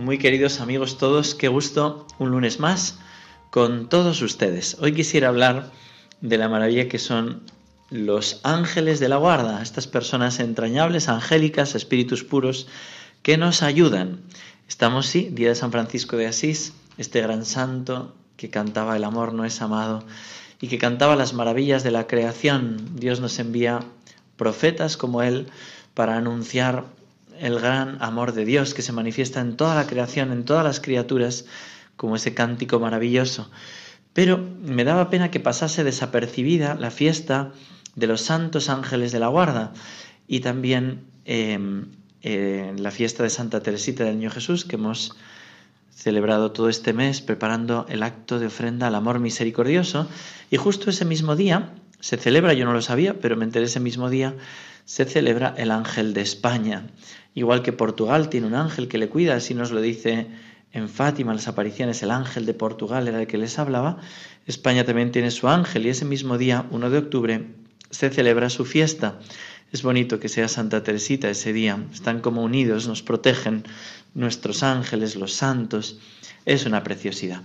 muy 0.00 0.16
queridos 0.16 0.60
amigos 0.60 0.96
todos, 0.96 1.34
qué 1.34 1.48
gusto 1.48 2.06
un 2.18 2.30
lunes 2.30 2.58
más 2.58 2.98
con 3.50 3.88
todos 3.88 4.22
ustedes. 4.22 4.78
Hoy 4.80 4.94
quisiera 4.94 5.28
hablar 5.28 5.70
de 6.22 6.38
la 6.38 6.48
maravilla 6.48 6.88
que 6.88 6.98
son 6.98 7.42
los 7.90 8.40
ángeles 8.42 8.98
de 8.98 9.10
la 9.10 9.16
guarda, 9.16 9.62
estas 9.62 9.86
personas 9.86 10.40
entrañables, 10.40 11.08
angélicas, 11.08 11.74
espíritus 11.74 12.24
puros, 12.24 12.66
que 13.22 13.36
nos 13.36 13.62
ayudan. 13.62 14.22
Estamos, 14.68 15.06
sí, 15.06 15.28
día 15.32 15.50
de 15.50 15.54
San 15.54 15.70
Francisco 15.70 16.16
de 16.16 16.28
Asís, 16.28 16.72
este 16.96 17.20
gran 17.20 17.44
santo 17.44 18.14
que 18.36 18.48
cantaba 18.48 18.96
el 18.96 19.04
amor 19.04 19.34
no 19.34 19.44
es 19.44 19.60
amado 19.60 20.02
y 20.62 20.68
que 20.68 20.78
cantaba 20.78 21.14
las 21.14 21.34
maravillas 21.34 21.84
de 21.84 21.90
la 21.90 22.06
creación. 22.06 22.96
Dios 22.96 23.20
nos 23.20 23.38
envía 23.38 23.80
profetas 24.36 24.96
como 24.96 25.22
él 25.22 25.48
para 25.92 26.16
anunciar 26.16 26.86
el 27.40 27.58
gran 27.58 28.00
amor 28.02 28.32
de 28.32 28.44
Dios 28.44 28.74
que 28.74 28.82
se 28.82 28.92
manifiesta 28.92 29.40
en 29.40 29.56
toda 29.56 29.74
la 29.74 29.86
creación, 29.86 30.30
en 30.30 30.44
todas 30.44 30.64
las 30.64 30.78
criaturas, 30.80 31.46
como 31.96 32.16
ese 32.16 32.34
cántico 32.34 32.78
maravilloso. 32.78 33.50
Pero 34.12 34.38
me 34.38 34.84
daba 34.84 35.10
pena 35.10 35.30
que 35.30 35.40
pasase 35.40 35.84
desapercibida 35.84 36.74
la 36.74 36.90
fiesta 36.90 37.52
de 37.94 38.06
los 38.06 38.22
santos 38.22 38.68
ángeles 38.68 39.12
de 39.12 39.20
la 39.20 39.28
guarda 39.28 39.72
y 40.26 40.40
también 40.40 41.04
em, 41.24 41.86
eh, 42.22 42.74
la 42.76 42.90
fiesta 42.90 43.22
de 43.22 43.30
Santa 43.30 43.62
Teresita 43.62 44.04
del 44.04 44.18
Niño 44.18 44.30
Jesús 44.30 44.64
que 44.64 44.76
hemos 44.76 45.16
celebrado 45.94 46.52
todo 46.52 46.68
este 46.68 46.92
mes 46.92 47.20
preparando 47.20 47.86
el 47.88 48.02
acto 48.02 48.38
de 48.38 48.46
ofrenda 48.46 48.86
al 48.86 48.94
amor 48.94 49.18
misericordioso 49.18 50.08
y 50.50 50.56
justo 50.56 50.90
ese 50.90 51.04
mismo 51.04 51.36
día 51.36 51.74
se 52.00 52.16
celebra, 52.16 52.54
yo 52.54 52.64
no 52.64 52.72
lo 52.72 52.82
sabía, 52.82 53.20
pero 53.20 53.36
me 53.36 53.44
enteré 53.44 53.66
ese 53.66 53.80
mismo 53.80 54.10
día, 54.10 54.34
se 54.84 55.04
celebra 55.04 55.54
el 55.56 55.70
ángel 55.70 56.14
de 56.14 56.22
España. 56.22 56.86
Igual 57.34 57.62
que 57.62 57.72
Portugal 57.72 58.28
tiene 58.28 58.46
un 58.46 58.54
ángel 58.54 58.88
que 58.88 58.98
le 58.98 59.08
cuida, 59.08 59.36
así 59.36 59.54
nos 59.54 59.70
lo 59.70 59.80
dice 59.80 60.26
en 60.72 60.88
Fátima 60.88 61.34
las 61.34 61.48
apariciones, 61.48 62.02
el 62.02 62.10
ángel 62.10 62.46
de 62.46 62.54
Portugal 62.54 63.08
era 63.08 63.20
el 63.20 63.26
que 63.26 63.38
les 63.38 63.58
hablaba, 63.58 63.98
España 64.46 64.84
también 64.84 65.12
tiene 65.12 65.30
su 65.30 65.48
ángel 65.48 65.86
y 65.86 65.90
ese 65.90 66.04
mismo 66.04 66.38
día, 66.38 66.66
1 66.70 66.90
de 66.90 66.98
octubre, 66.98 67.46
se 67.90 68.10
celebra 68.10 68.50
su 68.50 68.64
fiesta. 68.64 69.18
Es 69.72 69.82
bonito 69.82 70.18
que 70.18 70.28
sea 70.28 70.48
Santa 70.48 70.82
Teresita 70.82 71.30
ese 71.30 71.52
día, 71.52 71.78
están 71.92 72.20
como 72.20 72.42
unidos, 72.42 72.88
nos 72.88 73.02
protegen 73.02 73.64
nuestros 74.14 74.62
ángeles, 74.62 75.14
los 75.14 75.32
santos, 75.34 76.00
es 76.44 76.66
una 76.66 76.82
preciosidad. 76.82 77.42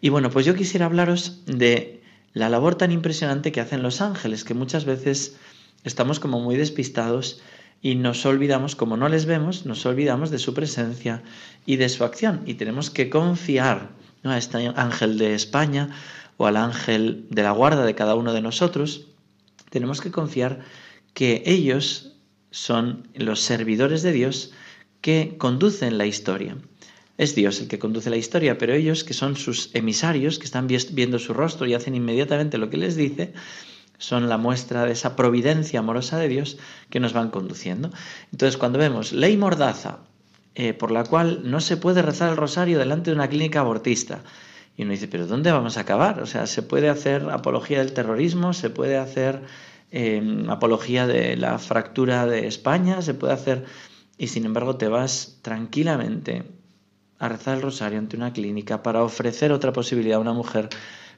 Y 0.00 0.10
bueno, 0.10 0.28
pues 0.28 0.44
yo 0.44 0.54
quisiera 0.54 0.86
hablaros 0.86 1.42
de 1.46 2.03
la 2.34 2.48
labor 2.48 2.74
tan 2.74 2.90
impresionante 2.90 3.52
que 3.52 3.60
hacen 3.60 3.82
los 3.82 4.00
ángeles, 4.00 4.44
que 4.44 4.54
muchas 4.54 4.84
veces 4.84 5.36
estamos 5.84 6.20
como 6.20 6.40
muy 6.40 6.56
despistados 6.56 7.40
y 7.80 7.94
nos 7.94 8.26
olvidamos, 8.26 8.76
como 8.76 8.96
no 8.96 9.08
les 9.08 9.24
vemos, 9.24 9.66
nos 9.66 9.86
olvidamos 9.86 10.30
de 10.30 10.38
su 10.38 10.52
presencia 10.52 11.22
y 11.64 11.76
de 11.76 11.88
su 11.88 12.04
acción. 12.04 12.42
Y 12.44 12.54
tenemos 12.54 12.90
que 12.90 13.08
confiar 13.08 13.90
a 14.24 14.36
este 14.36 14.72
ángel 14.74 15.16
de 15.18 15.34
España 15.34 15.90
o 16.36 16.46
al 16.46 16.56
ángel 16.56 17.26
de 17.30 17.42
la 17.42 17.52
guarda 17.52 17.84
de 17.84 17.94
cada 17.94 18.14
uno 18.14 18.32
de 18.32 18.42
nosotros. 18.42 19.06
Tenemos 19.70 20.00
que 20.00 20.10
confiar 20.10 20.60
que 21.12 21.42
ellos 21.46 22.16
son 22.50 23.08
los 23.14 23.40
servidores 23.40 24.02
de 24.02 24.12
Dios 24.12 24.52
que 25.00 25.36
conducen 25.38 25.98
la 25.98 26.06
historia. 26.06 26.56
Es 27.16 27.34
Dios 27.36 27.60
el 27.60 27.68
que 27.68 27.78
conduce 27.78 28.10
la 28.10 28.16
historia, 28.16 28.58
pero 28.58 28.74
ellos, 28.74 29.04
que 29.04 29.14
son 29.14 29.36
sus 29.36 29.70
emisarios, 29.74 30.38
que 30.38 30.46
están 30.46 30.66
viendo 30.66 31.18
su 31.18 31.32
rostro 31.32 31.66
y 31.66 31.74
hacen 31.74 31.94
inmediatamente 31.94 32.58
lo 32.58 32.70
que 32.70 32.76
les 32.76 32.96
dice, 32.96 33.32
son 33.98 34.28
la 34.28 34.36
muestra 34.36 34.84
de 34.84 34.92
esa 34.92 35.14
providencia 35.14 35.78
amorosa 35.78 36.18
de 36.18 36.28
Dios 36.28 36.58
que 36.90 36.98
nos 36.98 37.12
van 37.12 37.30
conduciendo. 37.30 37.90
Entonces, 38.32 38.56
cuando 38.56 38.80
vemos 38.80 39.12
ley 39.12 39.36
mordaza, 39.36 40.00
eh, 40.56 40.72
por 40.72 40.90
la 40.90 41.04
cual 41.04 41.42
no 41.44 41.60
se 41.60 41.76
puede 41.76 42.02
rezar 42.02 42.30
el 42.30 42.36
rosario 42.36 42.78
delante 42.78 43.10
de 43.10 43.16
una 43.16 43.28
clínica 43.28 43.60
abortista, 43.60 44.22
y 44.76 44.82
uno 44.82 44.90
dice, 44.90 45.06
pero 45.06 45.28
¿dónde 45.28 45.52
vamos 45.52 45.76
a 45.76 45.82
acabar? 45.82 46.20
O 46.20 46.26
sea, 46.26 46.48
se 46.48 46.62
puede 46.62 46.88
hacer 46.88 47.30
apología 47.30 47.78
del 47.78 47.92
terrorismo, 47.92 48.52
se 48.52 48.70
puede 48.70 48.96
hacer 48.96 49.42
em, 49.92 50.50
apología 50.50 51.06
de 51.06 51.36
la 51.36 51.60
fractura 51.60 52.26
de 52.26 52.48
España, 52.48 53.02
se 53.02 53.14
puede 53.14 53.32
hacer... 53.34 53.64
Y 54.16 54.28
sin 54.28 54.44
embargo 54.44 54.76
te 54.76 54.86
vas 54.88 55.38
tranquilamente 55.42 56.44
a 57.24 57.28
rezar 57.28 57.56
el 57.56 57.62
rosario 57.62 57.98
ante 57.98 58.16
una 58.16 58.32
clínica 58.32 58.82
para 58.82 59.02
ofrecer 59.02 59.52
otra 59.52 59.72
posibilidad 59.72 60.18
a 60.18 60.20
una 60.20 60.32
mujer 60.32 60.68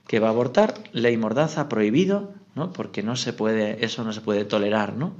que 0.07 0.21
va 0.21 0.29
a 0.29 0.31
abortar, 0.31 0.75
ley 0.93 1.17
mordaza, 1.17 1.69
prohibido, 1.69 2.33
¿no? 2.55 2.73
Porque 2.73 3.03
no 3.03 3.17
se 3.17 3.33
puede, 3.33 3.85
eso 3.85 4.05
no 4.05 4.13
se 4.13 4.21
puede 4.21 4.45
tolerar, 4.45 4.95
¿no? 4.95 5.15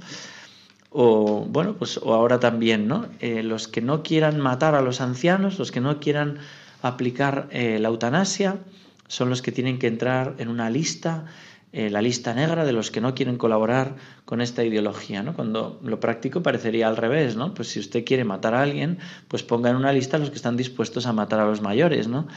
O 0.89 1.45
bueno, 1.47 1.75
pues 1.75 1.97
o 1.97 2.13
ahora 2.13 2.39
también, 2.39 2.87
¿no? 2.87 3.07
Eh, 3.19 3.43
los 3.43 3.67
que 3.67 3.81
no 3.81 4.01
quieran 4.01 4.39
matar 4.39 4.75
a 4.75 4.81
los 4.81 5.01
ancianos, 5.01 5.59
los 5.59 5.71
que 5.71 5.81
no 5.81 5.99
quieran 5.99 6.39
aplicar 6.81 7.47
eh, 7.51 7.79
la 7.79 7.89
eutanasia, 7.89 8.57
son 9.07 9.29
los 9.29 9.41
que 9.41 9.51
tienen 9.51 9.79
que 9.79 9.87
entrar 9.87 10.35
en 10.37 10.47
una 10.47 10.69
lista, 10.69 11.25
eh, 11.73 11.89
la 11.89 12.01
lista 12.01 12.33
negra 12.33 12.63
de 12.63 12.71
los 12.71 12.91
que 12.91 13.01
no 13.01 13.13
quieren 13.13 13.37
colaborar 13.37 13.97
con 14.23 14.39
esta 14.39 14.63
ideología, 14.63 15.21
¿no? 15.21 15.33
Cuando 15.33 15.79
lo 15.83 15.99
práctico 15.99 16.41
parecería 16.41 16.87
al 16.87 16.95
revés, 16.95 17.35
¿no? 17.35 17.53
Pues 17.53 17.67
si 17.67 17.79
usted 17.79 18.05
quiere 18.05 18.23
matar 18.23 18.55
a 18.55 18.61
alguien, 18.61 18.99
pues 19.27 19.43
ponga 19.43 19.69
en 19.69 19.75
una 19.75 19.91
lista 19.91 20.15
a 20.15 20.19
los 20.19 20.29
que 20.29 20.37
están 20.37 20.55
dispuestos 20.55 21.05
a 21.05 21.13
matar 21.13 21.41
a 21.41 21.45
los 21.45 21.61
mayores, 21.61 22.07
¿no? 22.07 22.27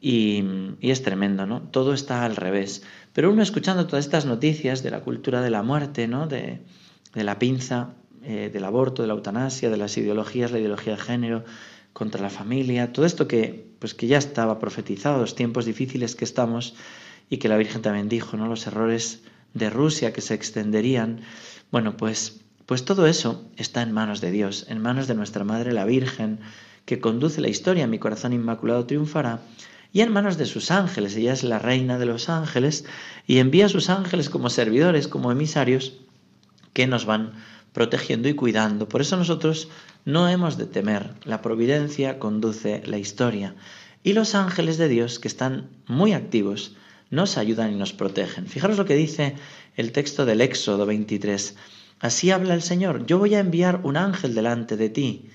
Y, 0.00 0.44
es 0.80 1.02
tremendo, 1.02 1.46
¿no? 1.46 1.62
Todo 1.62 1.94
está 1.94 2.24
al 2.24 2.36
revés. 2.36 2.82
Pero 3.14 3.32
uno 3.32 3.42
escuchando 3.42 3.86
todas 3.86 4.04
estas 4.04 4.26
noticias 4.26 4.82
de 4.82 4.90
la 4.90 5.00
cultura 5.00 5.40
de 5.40 5.50
la 5.50 5.62
muerte, 5.62 6.06
¿no? 6.06 6.26
De, 6.26 6.60
la 7.14 7.38
pinza, 7.38 7.94
eh, 8.22 8.50
del 8.52 8.64
aborto, 8.64 9.02
de 9.02 9.08
la 9.08 9.14
eutanasia, 9.14 9.70
de 9.70 9.76
las 9.78 9.96
ideologías, 9.96 10.52
la 10.52 10.58
ideología 10.58 10.94
de 10.94 11.02
género, 11.02 11.44
contra 11.94 12.22
la 12.22 12.30
familia, 12.30 12.92
todo 12.92 13.06
esto 13.06 13.26
que, 13.26 13.72
pues 13.80 13.94
que 13.94 14.06
ya 14.06 14.18
estaba 14.18 14.60
profetizado, 14.60 15.18
los 15.18 15.34
tiempos 15.34 15.64
difíciles 15.64 16.14
que 16.14 16.24
estamos 16.24 16.76
y 17.30 17.38
que 17.38 17.48
la 17.48 17.56
Virgen 17.56 17.82
también 17.82 18.08
dijo, 18.08 18.36
¿no? 18.36 18.46
Los 18.46 18.66
errores 18.66 19.22
de 19.54 19.70
Rusia 19.70 20.12
que 20.12 20.20
se 20.20 20.34
extenderían. 20.34 21.20
Bueno, 21.70 21.96
pues, 21.96 22.40
pues 22.66 22.84
todo 22.84 23.06
eso 23.06 23.44
está 23.56 23.82
en 23.82 23.92
manos 23.92 24.20
de 24.20 24.30
Dios, 24.30 24.66
en 24.68 24.80
manos 24.80 25.06
de 25.08 25.14
nuestra 25.14 25.44
Madre 25.44 25.72
la 25.72 25.84
Virgen, 25.84 26.40
que 26.84 27.00
conduce 27.00 27.40
la 27.40 27.48
historia, 27.48 27.86
mi 27.86 27.98
corazón 27.98 28.32
inmaculado 28.32 28.86
triunfará 28.86 29.40
y 29.92 30.00
en 30.00 30.12
manos 30.12 30.36
de 30.36 30.46
sus 30.46 30.70
ángeles. 30.70 31.16
Ella 31.16 31.32
es 31.32 31.44
la 31.44 31.58
reina 31.58 31.98
de 31.98 32.06
los 32.06 32.28
ángeles 32.28 32.84
y 33.26 33.38
envía 33.38 33.66
a 33.66 33.70
sus 33.70 33.90
ángeles 33.90 34.30
como 34.30 34.50
servidores, 34.50 35.08
como 35.08 35.32
emisarios, 35.32 35.94
que 36.72 36.86
nos 36.86 37.06
van 37.06 37.32
protegiendo 37.72 38.28
y 38.28 38.34
cuidando. 38.34 38.88
Por 38.88 39.00
eso 39.00 39.16
nosotros 39.16 39.68
no 40.04 40.28
hemos 40.28 40.58
de 40.58 40.66
temer. 40.66 41.14
La 41.24 41.42
providencia 41.42 42.18
conduce 42.18 42.82
la 42.86 42.98
historia. 42.98 43.54
Y 44.02 44.12
los 44.12 44.34
ángeles 44.34 44.78
de 44.78 44.88
Dios, 44.88 45.18
que 45.18 45.28
están 45.28 45.68
muy 45.86 46.12
activos, 46.12 46.76
nos 47.10 47.38
ayudan 47.38 47.72
y 47.72 47.76
nos 47.76 47.92
protegen. 47.92 48.46
Fijaros 48.46 48.78
lo 48.78 48.84
que 48.84 48.94
dice 48.94 49.34
el 49.76 49.92
texto 49.92 50.26
del 50.26 50.40
Éxodo 50.40 50.86
23. 50.86 51.56
Así 52.00 52.30
habla 52.30 52.54
el 52.54 52.62
Señor, 52.62 53.06
yo 53.06 53.18
voy 53.18 53.34
a 53.34 53.40
enviar 53.40 53.80
un 53.82 53.96
ángel 53.96 54.34
delante 54.34 54.76
de 54.76 54.88
ti, 54.88 55.30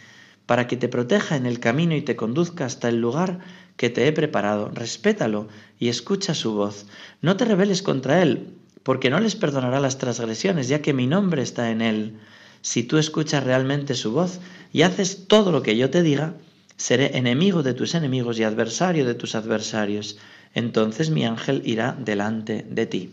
para 0.46 0.68
que 0.68 0.78
te 0.78 0.88
proteja 0.88 1.36
en 1.36 1.46
el 1.46 1.60
camino 1.60 1.96
y 1.96 2.02
te 2.02 2.16
conduzca 2.16 2.66
hasta 2.66 2.90
el 2.90 3.00
lugar 3.00 3.40
que 3.76 3.90
te 3.90 4.08
he 4.08 4.12
preparado, 4.12 4.70
respétalo 4.70 5.48
y 5.80 5.90
escucha 5.90 6.36
su 6.36 6.54
voz. 6.54 6.86
No 7.22 7.38
te 7.38 7.46
rebeles 7.46 7.82
contra 7.82 8.22
él, 8.22 8.56
porque 8.84 9.10
no 9.10 9.20
les 9.20 9.36
perdonará 9.36 9.80
las 9.80 9.98
transgresiones, 9.98 10.68
ya 10.68 10.82
que 10.82 10.94
mi 10.94 11.08
nombre 11.08 11.42
está 11.42 11.72
en 11.72 11.82
él. 11.82 12.20
Si 12.62 12.84
tú 12.84 12.98
escuchas 12.98 13.44
realmente 13.44 13.94
su 13.96 14.12
voz 14.12 14.40
y 14.72 14.84
haces 14.84 15.28
todo 15.28 15.52
lo 15.52 15.64
que 15.64 15.76
yo 15.76 15.90
te 15.90 16.02
diga, 16.02 16.36
seré 16.78 17.18
enemigo 17.18 17.64
de 17.64 17.74
tus 17.74 17.96
enemigos 17.96 18.40
y 18.40 18.44
adversario 18.44 19.06
de 19.06 19.14
tus 19.14 19.36
adversarios. 19.36 20.18
Entonces 20.54 21.10
mi 21.10 21.26
ángel 21.26 21.62
irá 21.66 21.96
delante 21.98 22.66
de 22.70 22.86
ti. 22.86 23.12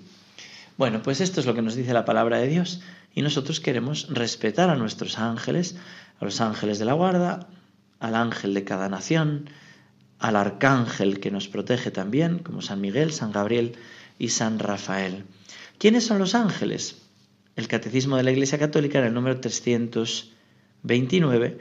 Bueno, 0.77 1.03
pues 1.03 1.21
esto 1.21 1.41
es 1.41 1.47
lo 1.47 1.55
que 1.55 1.63
nos 1.63 1.75
dice 1.75 1.93
la 1.93 2.05
palabra 2.05 2.39
de 2.39 2.47
Dios 2.49 2.81
y 3.15 3.23
nosotros 3.23 3.61
queremos 3.61 4.09
respetar 4.09 4.71
a 4.71 4.77
nuestros 4.77 5.19
ángeles, 5.19 5.77
a 6.21 6.25
los 6.25 6.41
ángeles 6.41 6.79
de 6.79 6.85
la 6.85 6.95
guarda, 6.95 7.49
al 7.99 8.15
ángel 8.15 8.55
de 8.55 8.63
cada 8.65 8.89
nación, 8.89 9.51
al 10.19 10.37
arcángel 10.37 11.21
que 11.21 11.31
nos 11.31 11.49
protege 11.49 11.91
también, 11.91 12.39
como 12.39 12.63
San 12.63 12.81
Miguel, 12.81 13.13
San 13.13 13.33
Gabriel 13.33 13.77
y 14.19 14.31
San 14.31 14.59
Rafael. 14.59 15.25
¿Quiénes 15.79 16.07
son 16.07 16.19
los 16.19 16.35
ángeles? 16.35 16.97
El 17.57 17.69
Catecismo 17.69 18.17
de 18.17 18.23
la 18.23 18.33
Iglesia 18.33 18.59
Católica 18.59 18.99
en 18.99 19.05
el 19.07 19.15
número 19.15 19.41
329 19.41 21.59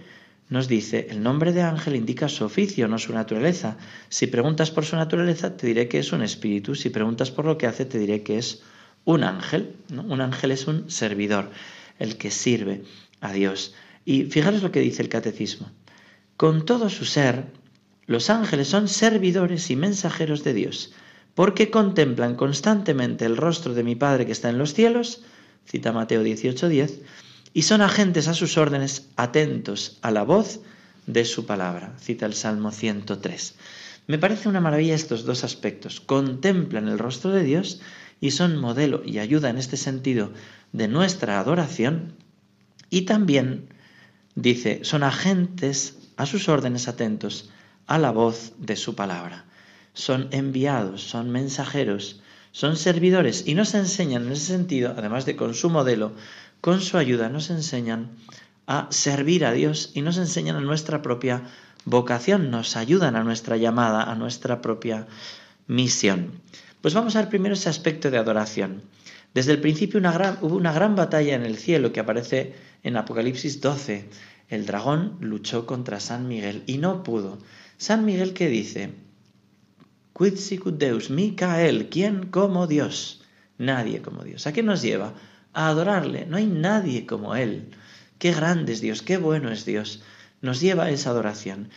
nos 0.50 0.68
dice, 0.68 1.08
el 1.12 1.22
nombre 1.22 1.54
de 1.54 1.62
ángel 1.62 1.96
indica 1.96 2.28
su 2.28 2.44
oficio, 2.44 2.88
no 2.88 2.98
su 2.98 3.14
naturaleza. 3.14 3.78
Si 4.10 4.26
preguntas 4.26 4.72
por 4.72 4.84
su 4.84 4.96
naturaleza, 4.96 5.56
te 5.56 5.68
diré 5.68 5.88
que 5.88 6.00
es 6.00 6.12
un 6.12 6.24
espíritu. 6.24 6.74
Si 6.74 6.90
preguntas 6.90 7.30
por 7.30 7.46
lo 7.46 7.58
que 7.58 7.68
hace, 7.68 7.86
te 7.86 8.00
diré 8.00 8.24
que 8.24 8.40
es 8.40 8.64
un 9.06 9.24
ángel. 9.24 9.76
Un 9.92 10.22
ángel 10.22 10.52
es 10.52 10.68
un 10.68 10.90
servidor, 10.90 11.52
el 12.00 12.18
que 12.18 12.32
sirve 12.32 12.82
a 13.22 13.32
Dios. 13.32 13.76
Y 14.06 14.24
fijaros 14.24 14.64
lo 14.64 14.72
que 14.72 14.80
dice 14.80 15.04
el 15.04 15.10
catecismo. 15.10 15.70
Con 16.36 16.66
todo 16.66 16.90
su 16.90 17.06
ser, 17.06 17.46
los 18.08 18.32
ángeles 18.32 18.70
son 18.70 18.88
servidores 18.88 19.70
y 19.70 19.76
mensajeros 19.76 20.44
de 20.44 20.56
Dios, 20.56 20.94
porque 21.36 21.70
contemplan 21.70 22.36
constantemente 22.36 23.26
el 23.26 23.38
rostro 23.38 23.76
de 23.76 23.84
mi 23.84 23.96
Padre 23.96 24.26
que 24.26 24.32
está 24.32 24.50
en 24.50 24.58
los 24.58 24.74
cielos, 24.74 25.22
cita 25.66 25.92
Mateo 25.92 26.24
18:10, 26.24 27.02
y 27.54 27.64
son 27.64 27.82
agentes 27.82 28.28
a 28.28 28.34
sus 28.34 28.58
órdenes 28.58 29.08
atentos 29.16 29.98
a 30.02 30.12
la 30.12 30.24
voz 30.24 30.62
de 31.08 31.26
su 31.26 31.46
palabra, 31.46 31.96
cita 32.00 32.26
el 32.26 32.34
Salmo 32.34 32.72
103. 32.72 33.56
Me 34.08 34.18
parece 34.18 34.50
una 34.50 34.62
maravilla 34.62 34.96
estos 34.96 35.24
dos 35.24 35.44
aspectos. 35.44 36.00
Contemplan 36.02 36.88
el 36.88 37.00
rostro 37.00 37.32
de 37.32 37.44
Dios 37.44 37.80
y 38.20 38.32
son 38.32 38.58
modelo 38.58 39.02
y 39.06 39.20
ayuda 39.20 39.50
en 39.50 39.58
este 39.58 39.78
sentido 39.78 40.34
de 40.72 40.88
nuestra 40.88 41.40
adoración 41.40 42.16
y 42.90 43.04
también, 43.04 43.70
dice, 44.36 44.80
son 44.84 45.04
agentes 45.04 45.98
a 46.18 46.26
sus 46.26 46.50
órdenes 46.50 46.88
atentos 46.88 47.50
a 47.88 47.98
la 47.98 48.12
voz 48.12 48.54
de 48.58 48.76
su 48.76 48.96
palabra. 48.96 49.46
Son 49.94 50.28
enviados, 50.32 51.04
son 51.04 51.30
mensajeros, 51.30 52.22
son 52.52 52.78
servidores 52.78 53.44
y 53.48 53.54
nos 53.54 53.74
enseñan 53.76 54.26
en 54.26 54.32
ese 54.32 54.46
sentido, 54.48 54.94
además 54.98 55.26
de 55.26 55.36
con 55.36 55.54
su 55.54 55.70
modelo, 55.70 56.14
con 56.62 56.82
su 56.82 56.98
ayuda 56.98 57.30
nos 57.30 57.50
enseñan 57.50 58.12
a 58.68 58.88
servir 58.92 59.46
a 59.46 59.52
Dios 59.52 59.92
y 59.94 60.02
nos 60.02 60.18
enseñan 60.18 60.56
a 60.56 60.62
nuestra 60.62 61.02
propia 61.02 61.44
vocación, 61.86 62.52
nos 62.52 62.76
ayudan 62.76 63.16
a 63.16 63.24
nuestra 63.24 63.58
llamada, 63.58 64.04
a 64.04 64.16
nuestra 64.16 64.62
propia 64.62 65.08
misión. 65.68 66.42
Pues 66.82 66.94
vamos 66.94 67.16
a 67.16 67.22
ver 67.22 67.30
primero 67.30 67.56
ese 67.56 67.70
aspecto 67.70 68.12
de 68.12 68.18
adoración. 68.18 68.82
Desde 69.34 69.52
el 69.52 69.62
principio 69.62 70.00
hubo 70.42 70.56
una 70.56 70.74
gran 70.74 70.96
batalla 70.96 71.36
en 71.36 71.44
el 71.44 71.58
cielo 71.58 71.92
que 71.92 72.00
aparece 72.00 72.56
en 72.84 72.98
Apocalipsis 72.98 73.62
12. 73.62 74.10
El 74.50 74.66
dragón 74.66 75.18
luchó 75.20 75.66
contra 75.66 76.00
San 76.00 76.28
Miguel 76.28 76.64
y 76.66 76.78
no 76.78 77.04
pudo. 77.04 77.38
San 77.78 78.06
Miguel 78.06 78.34
que 78.34 78.50
dice, 78.50 78.94
Quid 80.18 80.36
sicut 80.36 80.78
Deus, 80.78 81.10
Micael, 81.10 81.90
¿quién 81.90 82.28
como 82.28 82.68
Dios? 82.68 83.22
Nadie 83.58 84.02
como 84.02 84.24
Dios. 84.24 84.48
¿A 84.48 84.54
qué 84.54 84.64
nos 84.64 84.82
lleva? 84.82 85.14
A 85.60 85.68
adorarle. 85.68 86.26
No 86.26 86.38
hay 86.38 86.46
nadie 86.46 87.06
como 87.06 87.36
Él. 87.36 87.72
Qué 88.18 88.32
grande 88.32 88.72
es 88.72 88.80
Dios, 88.80 89.02
qué 89.02 89.18
bueno 89.18 89.52
es 89.52 89.66
Dios. 89.66 90.02
Nos 90.42 90.62
lleva 90.62 90.86
a 90.86 90.90
esa 90.90 91.10
adoración. 91.10 91.70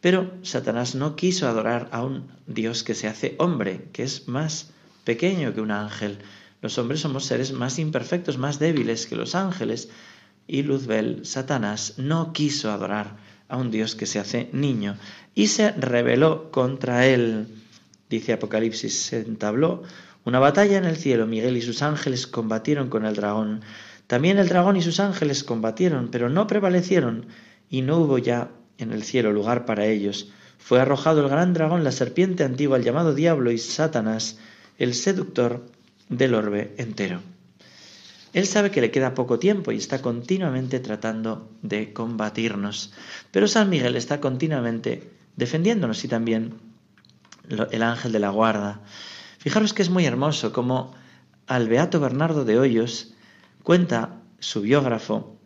Pero 0.00 0.32
Satanás 0.40 0.94
no 0.94 1.16
quiso 1.16 1.46
adorar 1.46 1.90
a 1.92 2.02
un 2.02 2.28
Dios 2.46 2.82
que 2.82 2.94
se 2.94 3.08
hace 3.08 3.36
hombre, 3.38 3.90
que 3.92 4.04
es 4.04 4.26
más 4.26 4.70
pequeño 5.04 5.52
que 5.52 5.60
un 5.60 5.70
ángel. 5.70 6.20
Los 6.62 6.78
hombres 6.78 7.00
somos 7.00 7.26
seres 7.26 7.52
más 7.52 7.78
imperfectos, 7.78 8.38
más 8.38 8.58
débiles 8.58 9.06
que 9.06 9.16
los 9.16 9.34
ángeles. 9.34 9.90
Y 10.46 10.62
Luzbel, 10.62 11.26
Satanás, 11.26 11.98
no 11.98 12.32
quiso 12.32 12.70
adorar 12.70 13.18
a 13.48 13.58
un 13.58 13.70
Dios 13.70 13.94
que 13.94 14.06
se 14.06 14.18
hace 14.18 14.48
niño 14.54 14.96
y 15.34 15.48
se 15.48 15.72
rebeló 15.72 16.50
contra 16.50 17.06
él. 17.06 17.48
Dice 18.08 18.32
Apocalipsis, 18.32 18.98
se 18.98 19.18
entabló 19.18 19.82
una 20.26 20.40
batalla 20.40 20.76
en 20.76 20.84
el 20.84 20.96
cielo. 20.96 21.26
Miguel 21.26 21.56
y 21.56 21.62
sus 21.62 21.82
ángeles 21.82 22.26
combatieron 22.26 22.90
con 22.90 23.06
el 23.06 23.14
dragón. 23.14 23.62
También 24.08 24.38
el 24.38 24.48
dragón 24.48 24.76
y 24.76 24.82
sus 24.82 25.00
ángeles 25.00 25.44
combatieron, 25.44 26.08
pero 26.08 26.28
no 26.28 26.46
prevalecieron 26.46 27.26
y 27.70 27.82
no 27.82 27.98
hubo 27.98 28.18
ya 28.18 28.50
en 28.76 28.92
el 28.92 29.04
cielo 29.04 29.32
lugar 29.32 29.64
para 29.64 29.86
ellos. 29.86 30.30
Fue 30.58 30.80
arrojado 30.80 31.22
el 31.22 31.28
gran 31.28 31.54
dragón, 31.54 31.84
la 31.84 31.92
serpiente 31.92 32.42
antigua, 32.42 32.76
el 32.76 32.84
llamado 32.84 33.14
diablo 33.14 33.52
y 33.52 33.58
Satanás, 33.58 34.38
el 34.78 34.94
seductor 34.94 35.64
del 36.08 36.34
orbe 36.34 36.74
entero. 36.76 37.20
Él 38.32 38.46
sabe 38.46 38.72
que 38.72 38.80
le 38.80 38.90
queda 38.90 39.14
poco 39.14 39.38
tiempo 39.38 39.70
y 39.70 39.76
está 39.76 40.02
continuamente 40.02 40.80
tratando 40.80 41.48
de 41.62 41.92
combatirnos. 41.92 42.92
Pero 43.30 43.46
San 43.46 43.70
Miguel 43.70 43.94
está 43.94 44.20
continuamente 44.20 45.08
defendiéndonos 45.36 46.04
y 46.04 46.08
también 46.08 46.54
el 47.48 47.82
ángel 47.82 48.10
de 48.10 48.18
la 48.18 48.30
guarda. 48.30 48.80
Fijaros 49.46 49.74
que 49.74 49.82
es 49.82 49.90
muy 49.90 50.04
hermoso 50.04 50.52
como 50.52 50.92
al 51.46 51.68
beato 51.68 52.00
Bernardo 52.00 52.44
de 52.44 52.58
Hoyos 52.58 53.14
cuenta 53.62 54.20
su 54.40 54.62
biógrafo, 54.62 55.36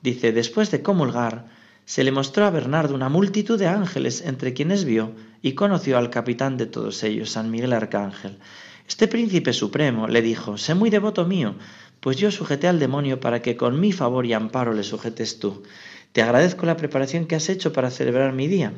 dice, 0.00 0.30
después 0.30 0.70
de 0.70 0.80
comulgar, 0.80 1.48
se 1.84 2.04
le 2.04 2.12
mostró 2.12 2.44
a 2.44 2.50
Bernardo 2.50 2.94
una 2.94 3.08
multitud 3.08 3.58
de 3.58 3.66
ángeles 3.66 4.22
entre 4.24 4.54
quienes 4.54 4.84
vio 4.84 5.16
y 5.42 5.54
conoció 5.54 5.98
al 5.98 6.08
capitán 6.08 6.56
de 6.56 6.66
todos 6.66 7.02
ellos, 7.02 7.30
San 7.30 7.50
Miguel 7.50 7.72
Arcángel. 7.72 8.38
Este 8.86 9.08
príncipe 9.08 9.52
supremo 9.52 10.06
le 10.06 10.22
dijo, 10.22 10.56
sé 10.56 10.76
muy 10.76 10.88
devoto 10.88 11.26
mío, 11.26 11.56
pues 11.98 12.18
yo 12.18 12.30
sujeté 12.30 12.68
al 12.68 12.78
demonio 12.78 13.18
para 13.18 13.42
que 13.42 13.56
con 13.56 13.80
mi 13.80 13.90
favor 13.90 14.24
y 14.24 14.34
amparo 14.34 14.72
le 14.72 14.84
sujetes 14.84 15.40
tú. 15.40 15.64
Te 16.12 16.22
agradezco 16.22 16.64
la 16.64 16.76
preparación 16.76 17.26
que 17.26 17.34
has 17.34 17.48
hecho 17.48 17.72
para 17.72 17.90
celebrar 17.90 18.34
mi 18.34 18.46
día, 18.46 18.72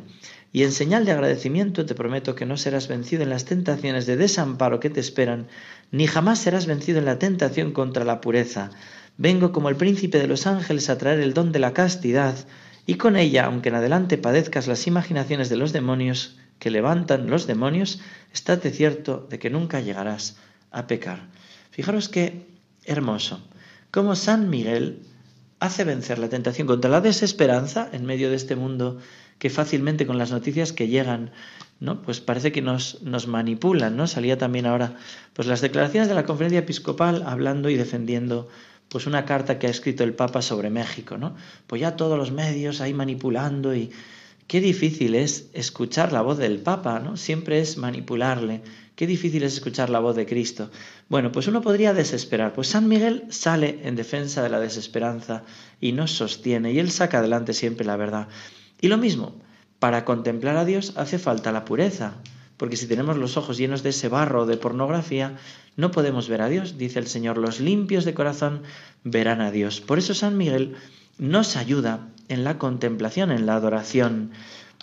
y 0.54 0.62
en 0.62 0.70
señal 0.70 1.04
de 1.04 1.10
agradecimiento 1.10 1.84
te 1.84 1.96
prometo 1.96 2.36
que 2.36 2.46
no 2.46 2.56
serás 2.56 2.86
vencido 2.86 3.24
en 3.24 3.30
las 3.30 3.44
tentaciones 3.44 4.06
de 4.06 4.16
desamparo 4.16 4.78
que 4.78 4.88
te 4.88 5.00
esperan, 5.00 5.48
ni 5.90 6.06
jamás 6.06 6.38
serás 6.38 6.66
vencido 6.66 7.00
en 7.00 7.06
la 7.06 7.18
tentación 7.18 7.72
contra 7.72 8.04
la 8.04 8.20
pureza. 8.20 8.70
Vengo 9.16 9.50
como 9.50 9.68
el 9.68 9.74
príncipe 9.74 10.20
de 10.20 10.28
los 10.28 10.46
ángeles 10.46 10.90
a 10.90 10.96
traer 10.96 11.18
el 11.18 11.34
don 11.34 11.50
de 11.50 11.58
la 11.58 11.72
castidad, 11.72 12.36
y 12.86 12.94
con 12.94 13.16
ella, 13.16 13.46
aunque 13.46 13.70
en 13.70 13.74
adelante 13.74 14.16
padezcas 14.16 14.68
las 14.68 14.86
imaginaciones 14.86 15.48
de 15.48 15.56
los 15.56 15.72
demonios 15.72 16.38
que 16.60 16.70
levantan 16.70 17.28
los 17.28 17.48
demonios, 17.48 17.98
estate 18.32 18.70
cierto 18.70 19.26
de 19.28 19.40
que 19.40 19.50
nunca 19.50 19.80
llegarás 19.80 20.36
a 20.70 20.86
pecar. 20.86 21.30
Fijaros 21.72 22.08
qué 22.08 22.46
hermoso, 22.84 23.44
cómo 23.90 24.14
San 24.14 24.50
Miguel 24.50 25.00
hace 25.58 25.82
vencer 25.82 26.20
la 26.20 26.28
tentación 26.28 26.68
contra 26.68 26.90
la 26.90 27.00
desesperanza 27.00 27.88
en 27.92 28.04
medio 28.04 28.30
de 28.30 28.36
este 28.36 28.54
mundo 28.54 29.00
que 29.38 29.50
fácilmente 29.50 30.06
con 30.06 30.18
las 30.18 30.30
noticias 30.30 30.72
que 30.72 30.88
llegan, 30.88 31.32
¿no? 31.80 32.02
Pues 32.02 32.20
parece 32.20 32.52
que 32.52 32.62
nos, 32.62 33.02
nos 33.02 33.26
manipulan, 33.26 33.96
¿no? 33.96 34.06
Salía 34.06 34.38
también 34.38 34.66
ahora, 34.66 34.96
pues 35.32 35.48
las 35.48 35.60
declaraciones 35.60 36.08
de 36.08 36.14
la 36.14 36.24
conferencia 36.24 36.60
episcopal 36.60 37.22
hablando 37.26 37.68
y 37.68 37.76
defendiendo 37.76 38.48
pues 38.88 39.06
una 39.06 39.24
carta 39.24 39.58
que 39.58 39.66
ha 39.66 39.70
escrito 39.70 40.04
el 40.04 40.14
Papa 40.14 40.40
sobre 40.42 40.70
México, 40.70 41.18
¿no? 41.18 41.34
Pues 41.66 41.80
ya 41.80 41.96
todos 41.96 42.16
los 42.16 42.30
medios 42.30 42.80
ahí 42.80 42.94
manipulando 42.94 43.74
y 43.74 43.90
qué 44.46 44.60
difícil 44.60 45.14
es 45.14 45.50
escuchar 45.52 46.12
la 46.12 46.22
voz 46.22 46.38
del 46.38 46.60
Papa, 46.60 47.00
¿no? 47.00 47.16
Siempre 47.16 47.60
es 47.60 47.76
manipularle. 47.76 48.62
Qué 48.94 49.08
difícil 49.08 49.42
es 49.42 49.54
escuchar 49.54 49.90
la 49.90 49.98
voz 49.98 50.14
de 50.14 50.26
Cristo. 50.26 50.70
Bueno, 51.08 51.32
pues 51.32 51.48
uno 51.48 51.60
podría 51.60 51.92
desesperar. 51.92 52.52
Pues 52.52 52.68
San 52.68 52.86
Miguel 52.86 53.24
sale 53.30 53.80
en 53.82 53.96
defensa 53.96 54.42
de 54.42 54.50
la 54.50 54.60
desesperanza 54.60 55.42
y 55.80 55.90
nos 55.90 56.12
sostiene 56.12 56.72
y 56.72 56.78
él 56.78 56.92
saca 56.92 57.18
adelante 57.18 57.52
siempre 57.52 57.84
la 57.84 57.96
verdad. 57.96 58.28
Y 58.80 58.88
lo 58.88 58.98
mismo, 58.98 59.40
para 59.78 60.04
contemplar 60.04 60.56
a 60.56 60.64
Dios 60.64 60.94
hace 60.96 61.18
falta 61.18 61.52
la 61.52 61.64
pureza, 61.64 62.14
porque 62.56 62.76
si 62.76 62.86
tenemos 62.86 63.16
los 63.16 63.36
ojos 63.36 63.58
llenos 63.58 63.82
de 63.82 63.90
ese 63.90 64.08
barro 64.08 64.46
de 64.46 64.56
pornografía, 64.56 65.36
no 65.76 65.90
podemos 65.90 66.28
ver 66.28 66.40
a 66.40 66.48
Dios. 66.48 66.78
Dice 66.78 66.98
el 66.98 67.06
Señor, 67.06 67.38
los 67.38 67.60
limpios 67.60 68.04
de 68.04 68.14
corazón 68.14 68.62
verán 69.02 69.40
a 69.40 69.50
Dios. 69.50 69.80
Por 69.80 69.98
eso 69.98 70.14
San 70.14 70.36
Miguel 70.36 70.76
nos 71.18 71.56
ayuda 71.56 72.08
en 72.28 72.44
la 72.44 72.58
contemplación, 72.58 73.32
en 73.32 73.46
la 73.46 73.56
adoración, 73.56 74.30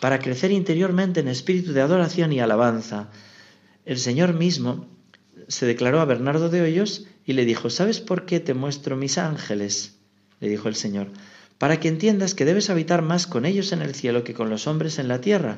para 0.01 0.19
crecer 0.19 0.51
interiormente 0.51 1.19
en 1.19 1.27
espíritu 1.27 1.73
de 1.73 1.81
adoración 1.81 2.33
y 2.33 2.39
alabanza. 2.39 3.09
El 3.85 3.97
Señor 3.97 4.33
mismo 4.33 4.87
se 5.47 5.65
declaró 5.65 6.01
a 6.01 6.05
Bernardo 6.05 6.49
de 6.49 6.61
Hoyos 6.61 7.05
y 7.25 7.33
le 7.33 7.45
dijo, 7.45 7.69
¿sabes 7.69 7.99
por 7.99 8.25
qué 8.25 8.39
te 8.39 8.53
muestro 8.53 8.97
mis 8.97 9.17
ángeles? 9.17 9.99
Le 10.39 10.49
dijo 10.49 10.67
el 10.67 10.75
Señor, 10.75 11.07
para 11.61 11.79
que 11.79 11.89
entiendas 11.89 12.33
que 12.33 12.45
debes 12.45 12.71
habitar 12.71 13.03
más 13.03 13.27
con 13.27 13.45
ellos 13.45 13.71
en 13.71 13.83
el 13.83 13.93
cielo 13.93 14.23
que 14.23 14.33
con 14.33 14.49
los 14.49 14.65
hombres 14.65 14.97
en 14.97 15.07
la 15.07 15.21
tierra 15.21 15.57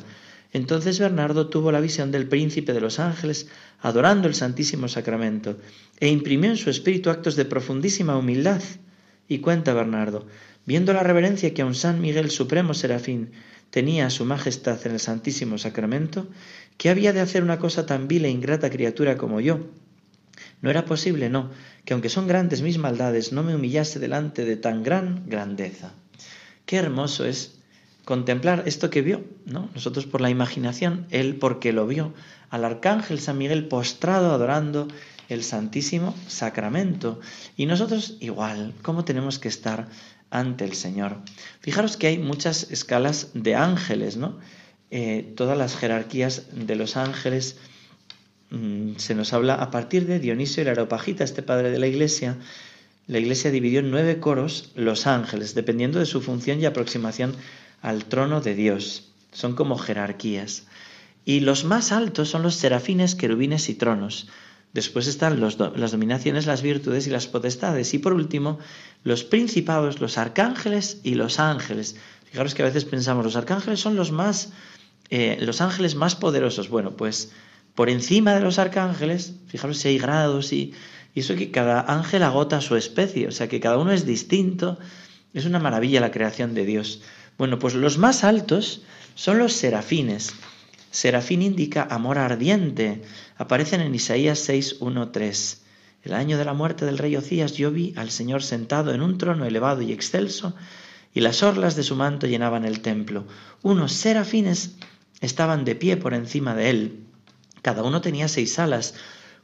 entonces 0.53 0.99
Bernardo 0.99 1.47
tuvo 1.47 1.71
la 1.71 1.81
visión 1.81 2.11
del 2.11 2.27
príncipe 2.27 2.73
de 2.73 2.81
los 2.81 2.99
ángeles 2.99 3.47
adorando 3.81 4.27
el 4.27 4.35
Santísimo 4.35 4.87
Sacramento 4.87 5.57
e 5.99 6.09
imprimió 6.09 6.51
en 6.51 6.57
su 6.57 6.69
espíritu 6.69 7.09
actos 7.09 7.35
de 7.35 7.45
profundísima 7.45 8.15
humildad. 8.15 8.61
Y 9.27 9.39
cuenta 9.39 9.73
Bernardo, 9.73 10.27
viendo 10.65 10.93
la 10.93 11.01
reverencia 11.01 11.55
que 11.55 11.63
a 11.63 11.65
un 11.65 11.73
San 11.73 12.01
Miguel 12.01 12.29
Supremo 12.29 12.75
Serafín 12.75 13.31
tenía 13.71 14.05
a 14.05 14.11
su 14.11 14.25
majestad 14.25 14.85
en 14.85 14.93
el 14.93 14.99
Santísimo 14.99 15.57
Sacramento, 15.57 16.27
que 16.77 16.91
había 16.91 17.13
de 17.13 17.21
hacer 17.21 17.41
una 17.41 17.57
cosa 17.57 17.87
tan 17.87 18.07
vil 18.07 18.25
e 18.25 18.29
ingrata 18.29 18.69
criatura 18.69 19.17
como 19.17 19.41
yo. 19.41 19.59
No 20.63 20.71
era 20.71 20.85
posible, 20.85 21.29
no, 21.29 21.51
que 21.85 21.93
aunque 21.93 22.09
son 22.09 22.25
grandes 22.25 22.63
mis 22.63 22.79
maldades, 22.79 23.31
no 23.33 23.43
me 23.43 23.53
humillase 23.53 23.99
delante 23.99 24.45
de 24.45 24.57
tan 24.57 24.81
gran 24.81 25.29
grandeza. 25.29 25.93
Qué 26.65 26.77
hermoso 26.77 27.25
es 27.25 27.59
contemplar 28.03 28.63
esto 28.65 28.89
que 28.89 29.03
vio, 29.03 29.23
¿no? 29.45 29.69
Nosotros 29.75 30.07
por 30.07 30.21
la 30.21 30.31
imaginación, 30.31 31.05
él 31.11 31.35
porque 31.35 31.71
lo 31.71 31.85
vio, 31.85 32.15
al 32.49 32.65
arcángel 32.65 33.19
San 33.19 33.37
Miguel 33.37 33.67
postrado 33.67 34.33
adorando 34.33 34.87
el 35.29 35.43
Santísimo 35.43 36.15
Sacramento. 36.27 37.19
Y 37.55 37.67
nosotros 37.67 38.17
igual, 38.19 38.73
¿cómo 38.81 39.05
tenemos 39.05 39.37
que 39.37 39.49
estar 39.49 39.87
ante 40.33 40.65
el 40.65 40.73
Señor. 40.73 41.17
Fijaros 41.61 41.95
que 41.95 42.07
hay 42.07 42.17
muchas 42.17 42.71
escalas 42.71 43.29
de 43.35 43.55
ángeles, 43.55 44.17
¿no? 44.17 44.39
Eh, 44.89 45.31
todas 45.35 45.57
las 45.57 45.77
jerarquías 45.77 46.47
de 46.51 46.75
los 46.75 46.97
ángeles 46.97 47.57
se 48.97 49.15
nos 49.15 49.33
habla 49.33 49.55
a 49.55 49.71
partir 49.71 50.05
de 50.05 50.19
Dionisio 50.19 50.61
el 50.61 50.69
Areopagita, 50.69 51.23
este 51.23 51.41
padre 51.41 51.71
de 51.71 51.79
la 51.79 51.87
iglesia. 51.87 52.37
La 53.07 53.19
iglesia 53.19 53.51
dividió 53.51 53.79
en 53.79 53.89
nueve 53.89 54.19
coros 54.19 54.71
los 54.75 55.07
ángeles, 55.07 55.55
dependiendo 55.55 55.99
de 55.99 56.05
su 56.05 56.21
función 56.21 56.61
y 56.61 56.65
aproximación 56.65 57.35
al 57.81 58.05
trono 58.05 58.41
de 58.41 58.53
Dios. 58.53 59.11
Son 59.31 59.55
como 59.55 59.77
jerarquías. 59.77 60.67
Y 61.25 61.39
los 61.39 61.65
más 61.65 61.91
altos 61.91 62.29
son 62.29 62.43
los 62.43 62.55
serafines, 62.55 63.15
querubines 63.15 63.69
y 63.69 63.75
tronos. 63.75 64.27
Después 64.73 65.07
están 65.07 65.39
las 65.39 65.57
dominaciones, 65.57 66.45
las 66.45 66.61
virtudes 66.61 67.07
y 67.07 67.09
las 67.09 67.27
potestades. 67.27 67.93
Y 67.93 67.99
por 67.99 68.13
último, 68.13 68.59
los 69.03 69.23
principados, 69.23 69.99
los 69.99 70.17
arcángeles 70.17 70.99
y 71.03 71.15
los 71.15 71.39
ángeles. 71.39 71.95
Fijaros 72.29 72.55
que 72.55 72.63
a 72.63 72.65
veces 72.65 72.85
pensamos, 72.85 73.23
los 73.23 73.35
arcángeles 73.35 73.79
son 73.79 73.95
los 73.95 74.11
más, 74.11 74.51
eh, 75.09 75.37
los 75.41 75.61
ángeles 75.61 75.95
más 75.95 76.15
poderosos. 76.15 76.69
Bueno, 76.69 76.95
pues 76.97 77.31
por 77.75 77.89
encima 77.89 78.35
de 78.35 78.41
los 78.41 78.59
arcángeles, 78.59 79.33
fijaros 79.47 79.77
si 79.77 79.89
hay 79.89 79.97
grados 79.97 80.53
y, 80.53 80.73
eso 81.15 81.35
que 81.35 81.51
cada 81.51 81.81
ángel 81.81 82.23
agota 82.23 82.59
su 82.59 82.75
especie, 82.75 83.27
o 83.27 83.31
sea 83.31 83.47
que 83.47 83.59
cada 83.59 83.77
uno 83.77 83.91
es 83.91 84.05
distinto. 84.05 84.79
Es 85.33 85.45
una 85.45 85.59
maravilla 85.59 86.01
la 86.01 86.11
creación 86.11 86.55
de 86.55 86.65
Dios. 86.65 87.01
Bueno, 87.37 87.59
pues 87.59 87.75
los 87.75 87.99
más 87.99 88.23
altos 88.23 88.81
son 89.13 89.37
los 89.37 89.53
serafines. 89.53 90.33
Serafín 90.89 91.41
indica 91.41 91.87
amor 91.89 92.17
ardiente. 92.17 93.03
Aparecen 93.37 93.81
en 93.81 93.93
Isaías 93.93 94.39
6, 94.39 94.77
1, 94.79 95.09
3. 95.09 95.61
El 96.03 96.13
año 96.13 96.37
de 96.37 96.45
la 96.45 96.53
muerte 96.53 96.85
del 96.85 96.97
rey 96.97 97.15
Ocías 97.15 97.53
yo 97.53 97.71
vi 97.71 97.93
al 97.95 98.09
Señor 98.09 98.43
sentado 98.43 98.93
en 98.93 99.01
un 99.01 99.17
trono 99.17 99.45
elevado 99.45 99.81
y 99.81 99.91
excelso, 99.91 100.55
y 101.13 101.21
las 101.21 101.43
orlas 101.43 101.75
de 101.75 101.83
su 101.83 101.95
manto 101.95 102.27
llenaban 102.27 102.65
el 102.65 102.81
templo. 102.81 103.25
Unos 103.61 103.93
serafines 103.93 104.75
estaban 105.21 105.63
de 105.63 105.75
pie 105.75 105.95
por 105.97 106.13
encima 106.13 106.55
de 106.55 106.69
él. 106.69 107.03
Cada 107.63 107.81
uno 107.81 108.01
tenía 108.01 108.27
seis 108.27 108.59
alas. 108.59 108.93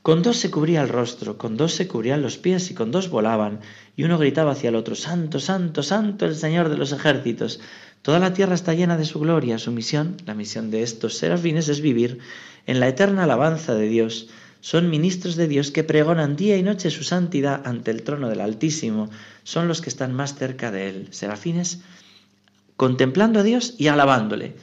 Con 0.03 0.21
dos 0.21 0.37
se 0.37 0.51
cubría 0.51 0.81
el 0.81 0.89
rostro, 0.89 1.37
con 1.37 1.57
dos 1.57 1.73
se 1.73 1.87
cubrían 1.87 2.21
los 2.21 2.37
pies 2.37 2.69
y 2.69 2.73
con 2.73 2.91
dos 2.91 3.09
volaban. 3.09 3.61
Y 3.95 4.03
uno 4.03 4.17
gritaba 4.17 4.51
hacia 4.51 4.69
el 4.69 4.75
otro, 4.75 4.93
Santo, 4.93 5.39
Santo, 5.39 5.83
Santo 5.83 6.25
el 6.25 6.35
Señor 6.35 6.69
de 6.69 6.77
los 6.77 6.91
ejércitos. 6.91 7.59
Toda 8.01 8.19
la 8.19 8.33
tierra 8.33 8.55
está 8.55 8.73
llena 8.73 8.97
de 8.97 9.05
su 9.05 9.19
gloria. 9.19 9.57
Su 9.57 9.71
misión, 9.71 10.17
la 10.25 10.35
misión 10.35 10.69
de 10.69 10.83
estos 10.83 11.17
serafines, 11.17 11.69
es 11.69 11.81
vivir 11.81 12.19
en 12.67 12.79
la 12.79 12.89
eterna 12.89 13.23
alabanza 13.23 13.73
de 13.73 13.87
Dios. 13.87 14.27
Son 14.61 14.89
ministros 14.89 15.37
de 15.37 15.47
Dios 15.47 15.71
que 15.71 15.85
pregonan 15.85 16.35
día 16.35 16.57
y 16.57 16.63
noche 16.63 16.91
su 16.91 17.03
santidad 17.03 17.61
ante 17.65 17.91
el 17.91 18.03
trono 18.03 18.27
del 18.27 18.41
Altísimo. 18.41 19.09
Son 19.43 19.69
los 19.69 19.79
que 19.81 19.89
están 19.89 20.13
más 20.13 20.35
cerca 20.35 20.71
de 20.71 20.89
Él. 20.89 21.07
Serafines 21.11 21.79
contemplando 22.75 23.39
a 23.39 23.43
Dios 23.43 23.75
y 23.77 23.87
alabándole. 23.87 24.55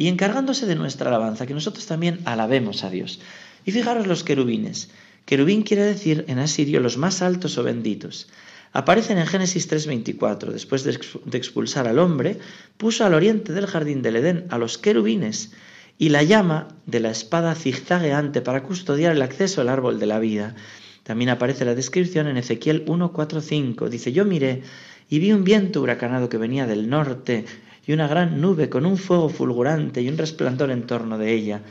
Y 0.00 0.08
encargándose 0.08 0.64
de 0.64 0.76
nuestra 0.76 1.10
alabanza, 1.10 1.46
que 1.46 1.52
nosotros 1.52 1.84
también 1.84 2.20
alabemos 2.24 2.84
a 2.84 2.88
Dios. 2.88 3.20
Y 3.66 3.72
fijaros 3.72 4.06
los 4.06 4.24
querubines. 4.24 4.88
Querubín 5.26 5.62
quiere 5.62 5.82
decir 5.82 6.24
en 6.26 6.38
asirio 6.38 6.80
los 6.80 6.96
más 6.96 7.20
altos 7.20 7.58
o 7.58 7.62
benditos. 7.64 8.30
Aparecen 8.72 9.18
en 9.18 9.26
Génesis 9.26 9.68
3:24. 9.68 10.52
Después 10.52 10.84
de 10.84 11.36
expulsar 11.36 11.86
al 11.86 11.98
hombre, 11.98 12.38
puso 12.78 13.04
al 13.04 13.12
oriente 13.12 13.52
del 13.52 13.66
jardín 13.66 14.00
del 14.00 14.16
Edén 14.16 14.46
a 14.48 14.56
los 14.56 14.78
querubines 14.78 15.52
y 15.98 16.08
la 16.08 16.22
llama 16.22 16.68
de 16.86 17.00
la 17.00 17.10
espada 17.10 17.54
zigzagueante 17.54 18.40
para 18.40 18.62
custodiar 18.62 19.12
el 19.12 19.20
acceso 19.20 19.60
al 19.60 19.68
árbol 19.68 20.00
de 20.00 20.06
la 20.06 20.18
vida. 20.18 20.54
También 21.02 21.28
aparece 21.28 21.66
la 21.66 21.74
descripción 21.74 22.26
en 22.26 22.38
Ezequiel 22.38 22.86
1:4-5. 22.86 23.90
Dice, 23.90 24.12
yo 24.12 24.24
miré 24.24 24.62
y 25.10 25.18
vi 25.18 25.32
un 25.32 25.44
viento 25.44 25.82
huracanado 25.82 26.30
que 26.30 26.38
venía 26.38 26.66
del 26.66 26.88
norte 26.88 27.44
y 27.90 27.92
una 27.92 28.06
gran 28.06 28.40
nube 28.40 28.68
con 28.68 28.86
un 28.86 28.96
fuego 28.96 29.28
fulgurante 29.28 30.00
y 30.00 30.08
un 30.08 30.16
resplandor 30.16 30.70
en 30.70 30.86
torno 30.86 31.18
de 31.18 31.32
ella 31.32 31.62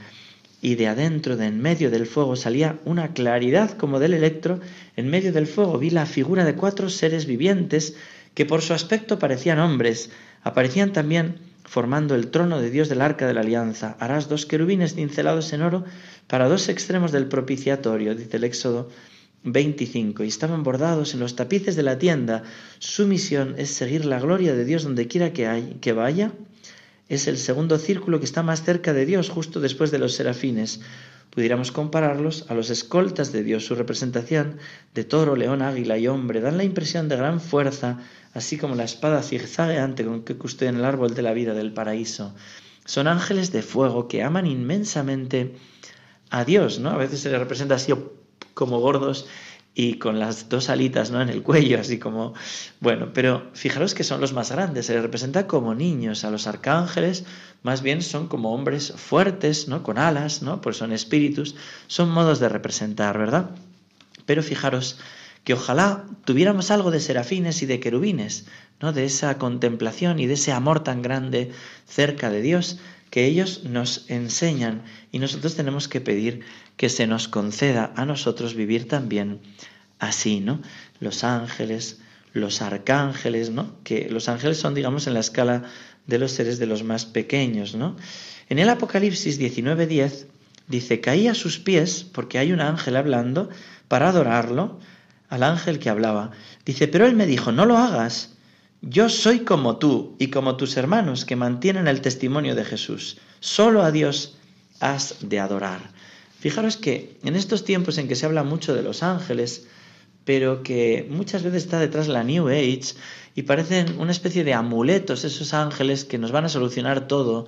y 0.62 0.76
de 0.76 0.90
adentro, 0.90 1.38
de 1.38 1.46
en 1.46 1.62
medio 1.62 1.90
del 1.90 2.06
fuego, 2.06 2.36
salía 2.36 2.78
una 2.84 3.14
claridad 3.14 3.78
como 3.78 4.02
del 4.02 4.14
electro. 4.14 4.60
En 4.98 5.10
medio 5.10 5.32
del 5.32 5.48
fuego 5.48 5.80
vi 5.80 5.92
la 5.92 6.06
figura 6.06 6.44
de 6.44 6.56
cuatro 6.56 6.90
seres 6.90 7.26
vivientes 7.26 7.96
que 8.34 8.46
por 8.46 8.62
su 8.62 8.74
aspecto 8.74 9.18
parecían 9.18 9.60
hombres. 9.60 10.10
Aparecían 10.44 10.92
también 10.92 11.36
formando 11.64 12.16
el 12.16 12.32
trono 12.32 12.60
de 12.60 12.70
Dios 12.70 12.90
del 12.90 13.00
arca 13.00 13.26
de 13.26 13.34
la 13.34 13.40
alianza. 13.40 13.96
Harás 14.02 14.28
dos 14.28 14.46
querubines 14.46 14.96
cincelados 14.96 15.54
en 15.54 15.62
oro 15.62 15.86
para 16.28 16.50
dos 16.50 16.68
extremos 16.68 17.14
del 17.14 17.28
propiciatorio, 17.28 18.14
dice 18.14 18.36
el 18.36 18.44
Éxodo 18.44 18.90
25. 19.44 20.24
Y 20.24 20.28
estaban 20.28 20.64
bordados 20.64 21.14
en 21.14 21.20
los 21.20 21.36
tapices 21.36 21.76
de 21.76 21.84
la 21.84 21.98
tienda. 21.98 22.44
Su 22.80 23.08
misión 23.08 23.56
es 23.58 23.70
seguir 23.70 24.06
la 24.06 24.20
gloria 24.20 24.54
de 24.54 24.66
Dios 24.66 24.84
donde 24.84 25.08
quiera 25.08 25.34
que, 25.34 25.78
que 25.82 25.94
vaya 25.94 26.32
es 27.10 27.28
el 27.28 27.40
segundo 27.40 27.80
círculo 27.80 28.20
que 28.20 28.26
está 28.26 28.44
más 28.44 28.64
cerca 28.64 28.94
de 28.94 29.06
Dios, 29.06 29.30
justo 29.30 29.60
después 29.60 29.90
de 29.90 29.98
los 29.98 30.14
serafines. 30.14 30.80
Pudiéramos 31.32 31.72
compararlos 31.72 32.46
a 32.50 32.54
los 32.54 32.70
escoltas 32.70 33.32
de 33.32 33.44
Dios. 33.44 33.66
Su 33.66 33.74
representación 33.74 34.58
de 34.94 35.04
toro, 35.04 35.36
león, 35.36 35.64
águila 35.64 35.98
y 35.98 36.08
hombre 36.08 36.40
dan 36.40 36.58
la 36.58 36.64
impresión 36.64 37.10
de 37.10 37.18
gran 37.18 37.42
fuerza, 37.42 37.98
así 38.34 38.58
como 38.58 38.76
la 38.76 38.84
espada 38.84 39.24
zigzagueante 39.24 40.06
con 40.06 40.24
que 40.24 40.38
custodian 40.38 40.76
el 40.76 40.86
árbol 40.86 41.16
de 41.16 41.24
la 41.24 41.34
vida 41.34 41.56
del 41.56 41.74
paraíso. 41.74 42.36
Son 42.86 43.08
ángeles 43.08 43.52
de 43.52 43.64
fuego 43.64 44.08
que 44.08 44.22
aman 44.24 44.46
inmensamente 44.46 45.56
a 46.30 46.46
Dios, 46.46 46.80
¿no? 46.80 46.92
A 46.92 46.98
veces 46.98 47.22
se 47.22 47.32
les 47.32 47.40
representa 47.40 47.76
así 47.76 47.92
como 48.60 48.82
gordos 48.82 49.26
y 49.74 49.94
con 49.94 50.20
las 50.20 50.50
dos 50.50 50.68
alitas 50.68 51.12
¿no? 51.12 51.22
en 51.22 51.30
el 51.30 51.44
cuello, 51.44 51.80
así 51.80 51.98
como, 51.98 52.34
bueno, 52.82 53.12
pero 53.14 53.50
fijaros 53.54 53.94
que 53.94 54.04
son 54.04 54.20
los 54.20 54.34
más 54.34 54.52
grandes, 54.52 54.88
se 54.88 54.94
les 54.94 55.02
representa 55.02 55.48
como 55.48 55.74
niños, 55.76 56.26
a 56.26 56.30
los 56.30 56.46
arcángeles 56.46 57.24
más 57.64 57.82
bien 57.82 58.02
son 58.02 58.28
como 58.28 58.54
hombres 58.54 58.92
fuertes, 58.98 59.70
¿no? 59.70 59.82
con 59.82 59.98
alas, 59.98 60.42
¿no? 60.42 60.60
pues 60.60 60.76
son 60.76 60.92
espíritus, 60.92 61.56
son 61.88 62.10
modos 62.10 62.42
de 62.42 62.50
representar, 62.50 63.18
¿verdad? 63.18 63.52
Pero 64.26 64.44
fijaros 64.44 65.00
que 65.46 65.54
ojalá 65.54 66.04
tuviéramos 66.26 66.70
algo 66.70 66.92
de 66.92 67.00
serafines 67.00 67.62
y 67.62 67.66
de 67.66 67.80
querubines, 67.80 68.46
¿no? 68.82 68.92
de 68.92 69.06
esa 69.06 69.38
contemplación 69.38 70.20
y 70.20 70.28
de 70.28 70.34
ese 70.34 70.52
amor 70.52 70.84
tan 70.84 71.02
grande 71.02 71.54
cerca 71.88 72.30
de 72.30 72.42
Dios, 72.42 72.80
que 73.10 73.26
ellos 73.26 73.64
nos 73.64 74.06
enseñan 74.10 74.84
y 75.12 75.20
nosotros 75.20 75.56
tenemos 75.56 75.88
que 75.88 76.02
pedir 76.02 76.42
que 76.78 76.90
se 76.90 77.08
nos 77.08 77.28
conceda 77.28 77.92
a 77.96 78.06
nosotros 78.06 78.54
vivir 78.54 78.88
también 78.88 79.42
así, 79.98 80.40
¿no? 80.40 80.62
Los 81.00 81.24
ángeles, 81.24 82.00
los 82.34 82.62
arcángeles, 82.62 83.50
¿no? 83.50 83.76
Que 83.84 84.10
los 84.10 84.30
ángeles 84.30 84.58
son, 84.58 84.76
digamos, 84.76 85.08
en 85.08 85.14
la 85.14 85.20
escala 85.20 85.64
de 86.08 86.20
los 86.20 86.32
seres 86.32 86.60
de 86.60 86.68
los 86.68 86.84
más 86.84 87.06
pequeños, 87.06 87.76
¿no? 87.76 87.96
En 88.50 88.60
el 88.60 88.70
Apocalipsis 88.70 89.40
19:10 89.40 90.26
dice, 90.68 91.02
caí 91.02 91.28
a 91.28 91.36
sus 91.36 91.60
pies 91.60 92.04
porque 92.04 92.38
hay 92.38 92.52
un 92.52 92.62
ángel 92.62 92.96
hablando 92.96 93.50
para 93.88 94.10
adorarlo, 94.10 94.80
al 95.30 95.44
ángel 95.44 95.80
que 95.80 95.90
hablaba. 95.90 96.32
Dice, 96.66 96.88
pero 96.88 97.06
él 97.06 97.16
me 97.16 97.26
dijo, 97.26 97.52
no 97.52 97.66
lo 97.66 97.78
hagas 97.78 98.36
yo 98.82 99.10
soy 99.10 99.40
como 99.40 99.78
tú 99.78 100.16
y 100.20 100.28
como 100.28 100.56
tus 100.56 100.78
hermanos 100.78 101.26
que 101.26 101.36
mantienen 101.36 101.88
el 101.88 102.00
testimonio 102.00 102.56
de 102.56 102.64
Jesús. 102.64 103.18
Solo 103.42 103.84
a 103.84 103.92
Dios 103.92 104.38
has 104.80 105.18
de 105.22 105.40
adorar. 105.40 105.92
Fijaros 106.40 106.78
que 106.78 107.18
en 107.24 107.36
estos 107.36 107.66
tiempos 107.66 107.98
en 107.98 108.08
que 108.08 108.16
se 108.16 108.26
habla 108.26 108.44
mucho 108.44 108.74
de 108.74 108.82
los 108.82 109.04
ángeles, 109.04 109.68
pero 110.24 110.64
que 110.64 111.06
muchas 111.10 111.44
veces 111.44 111.64
está 111.64 111.80
detrás 111.80 112.08
la 112.08 112.24
New 112.24 112.48
Age 112.48 112.94
y 113.36 113.42
parecen 113.44 114.00
una 114.00 114.14
especie 114.14 114.46
de 114.46 114.54
amuletos 114.54 115.26
esos 115.26 115.54
ángeles 115.54 116.06
que 116.06 116.18
nos 116.18 116.32
van 116.32 116.46
a 116.46 116.50
solucionar 116.50 117.08
todo 117.08 117.48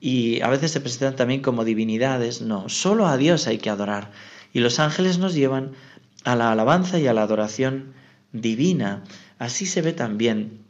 y 0.00 0.40
a 0.42 0.48
veces 0.48 0.70
se 0.70 0.80
presentan 0.80 1.16
también 1.16 1.40
como 1.40 1.64
divinidades. 1.64 2.40
No, 2.40 2.68
solo 2.68 3.08
a 3.08 3.16
Dios 3.16 3.48
hay 3.48 3.58
que 3.58 3.70
adorar. 3.70 4.12
Y 4.52 4.60
los 4.60 4.78
ángeles 4.78 5.18
nos 5.18 5.34
llevan 5.34 5.72
a 6.22 6.36
la 6.36 6.52
alabanza 6.52 7.00
y 7.00 7.08
a 7.08 7.14
la 7.14 7.22
adoración 7.22 7.94
divina. 8.32 9.02
Así 9.40 9.66
se 9.66 9.82
ve 9.82 9.92
también 9.92 10.67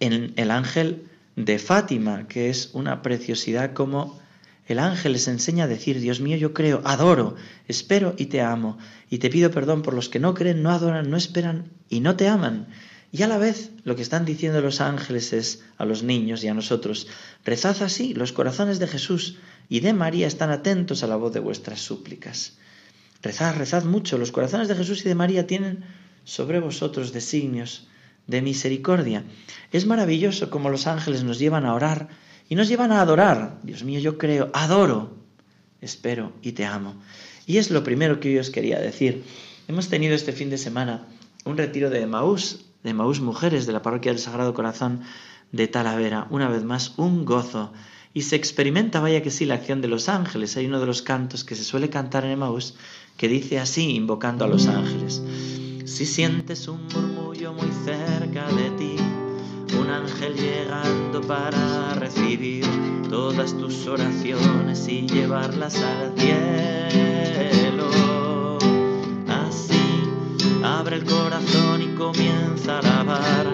en 0.00 0.32
el 0.36 0.50
ángel 0.50 1.06
de 1.36 1.58
Fátima, 1.58 2.26
que 2.28 2.50
es 2.50 2.70
una 2.72 3.02
preciosidad 3.02 3.72
como 3.72 4.18
el 4.66 4.80
ángel 4.80 5.12
les 5.12 5.28
enseña 5.28 5.64
a 5.64 5.68
decir, 5.68 6.00
Dios 6.00 6.20
mío, 6.20 6.36
yo 6.36 6.52
creo, 6.52 6.82
adoro, 6.84 7.36
espero 7.68 8.14
y 8.18 8.26
te 8.26 8.40
amo, 8.40 8.78
y 9.08 9.18
te 9.18 9.30
pido 9.30 9.50
perdón 9.52 9.82
por 9.82 9.94
los 9.94 10.08
que 10.08 10.18
no 10.18 10.34
creen, 10.34 10.62
no 10.62 10.70
adoran, 10.70 11.08
no 11.08 11.16
esperan 11.16 11.70
y 11.88 12.00
no 12.00 12.16
te 12.16 12.26
aman. 12.26 12.66
Y 13.12 13.22
a 13.22 13.28
la 13.28 13.38
vez 13.38 13.70
lo 13.84 13.94
que 13.94 14.02
están 14.02 14.24
diciendo 14.24 14.60
los 14.60 14.80
ángeles 14.80 15.32
es 15.32 15.62
a 15.78 15.84
los 15.84 16.02
niños 16.02 16.42
y 16.42 16.48
a 16.48 16.54
nosotros, 16.54 17.06
rezad 17.44 17.80
así, 17.82 18.12
los 18.12 18.32
corazones 18.32 18.80
de 18.80 18.88
Jesús 18.88 19.38
y 19.68 19.80
de 19.80 19.92
María 19.92 20.26
están 20.26 20.50
atentos 20.50 21.04
a 21.04 21.06
la 21.06 21.16
voz 21.16 21.32
de 21.32 21.40
vuestras 21.40 21.80
súplicas. 21.80 22.58
Rezad, 23.22 23.56
rezad 23.56 23.84
mucho, 23.84 24.18
los 24.18 24.32
corazones 24.32 24.66
de 24.66 24.74
Jesús 24.74 25.04
y 25.04 25.08
de 25.08 25.14
María 25.14 25.46
tienen 25.46 25.84
sobre 26.24 26.58
vosotros 26.58 27.12
designios 27.12 27.86
de 28.26 28.42
misericordia. 28.42 29.24
Es 29.72 29.86
maravilloso 29.86 30.50
como 30.50 30.70
los 30.70 30.86
ángeles 30.86 31.24
nos 31.24 31.38
llevan 31.38 31.66
a 31.66 31.74
orar 31.74 32.08
y 32.48 32.54
nos 32.54 32.68
llevan 32.68 32.92
a 32.92 33.00
adorar. 33.00 33.58
Dios 33.62 33.84
mío, 33.84 34.00
yo 34.00 34.18
creo, 34.18 34.50
adoro, 34.52 35.16
espero 35.80 36.32
y 36.42 36.52
te 36.52 36.64
amo. 36.64 36.94
Y 37.46 37.58
es 37.58 37.70
lo 37.70 37.84
primero 37.84 38.20
que 38.20 38.32
yo 38.32 38.40
os 38.40 38.50
quería 38.50 38.78
decir. 38.78 39.24
Hemos 39.68 39.88
tenido 39.88 40.14
este 40.14 40.32
fin 40.32 40.50
de 40.50 40.58
semana 40.58 41.06
un 41.44 41.56
retiro 41.56 41.90
de 41.90 42.06
Maús, 42.06 42.66
de 42.82 42.94
Maús 42.94 43.20
Mujeres 43.20 43.66
de 43.66 43.72
la 43.72 43.82
Parroquia 43.82 44.12
del 44.12 44.20
Sagrado 44.20 44.54
Corazón 44.54 45.02
de 45.52 45.68
Talavera. 45.68 46.26
Una 46.30 46.48
vez 46.48 46.64
más, 46.64 46.94
un 46.96 47.24
gozo. 47.24 47.72
Y 48.12 48.22
se 48.22 48.36
experimenta, 48.36 49.00
vaya 49.00 49.22
que 49.22 49.30
sí, 49.30 49.44
la 49.44 49.54
acción 49.54 49.80
de 49.80 49.88
los 49.88 50.08
ángeles. 50.08 50.56
Hay 50.56 50.66
uno 50.66 50.80
de 50.80 50.86
los 50.86 51.02
cantos 51.02 51.44
que 51.44 51.54
se 51.54 51.64
suele 51.64 51.90
cantar 51.90 52.24
en 52.24 52.32
Emaús 52.32 52.74
que 53.16 53.28
dice 53.28 53.58
así, 53.58 53.94
invocando 53.94 54.44
a 54.44 54.48
los 54.48 54.66
ángeles. 54.66 55.22
Si 55.84 56.04
sientes 56.04 56.68
un 56.68 56.86
murmullo 56.86 57.52
muy 57.52 57.70
cerca 57.84 58.05
para 61.22 61.94
recibir 61.94 62.64
todas 63.08 63.56
tus 63.56 63.86
oraciones 63.86 64.86
y 64.88 65.06
llevarlas 65.06 65.76
al 65.76 66.12
cielo. 66.18 67.88
Así, 69.28 70.02
abre 70.62 70.96
el 70.96 71.04
corazón 71.04 71.82
y 71.82 71.94
comienza 71.94 72.76
a 72.76 72.78
alabar 72.80 73.46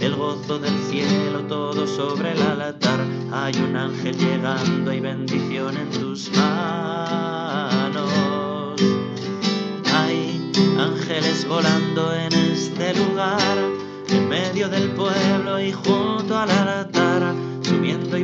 el 0.00 0.14
gozo 0.14 0.58
del 0.58 0.78
cielo 0.90 1.40
todo 1.48 1.86
sobre 1.86 2.32
el 2.32 2.42
altar. 2.42 3.00
Hay 3.32 3.54
un 3.56 3.76
ángel 3.76 4.16
llegando 4.16 4.92
y 4.92 5.00
bendición 5.00 5.76
en 5.76 5.90
tus 5.90 6.30
manos. 6.36 8.10
Hay 9.92 10.52
ángeles 10.78 11.48
volando 11.48 12.14
en 12.14 12.32
este 12.32 12.94
lugar, 12.94 13.58
en 14.08 14.28
medio 14.28 14.68
del 14.68 14.90
pueblo 14.92 15.60
y 15.60 15.72
junto 15.72 15.97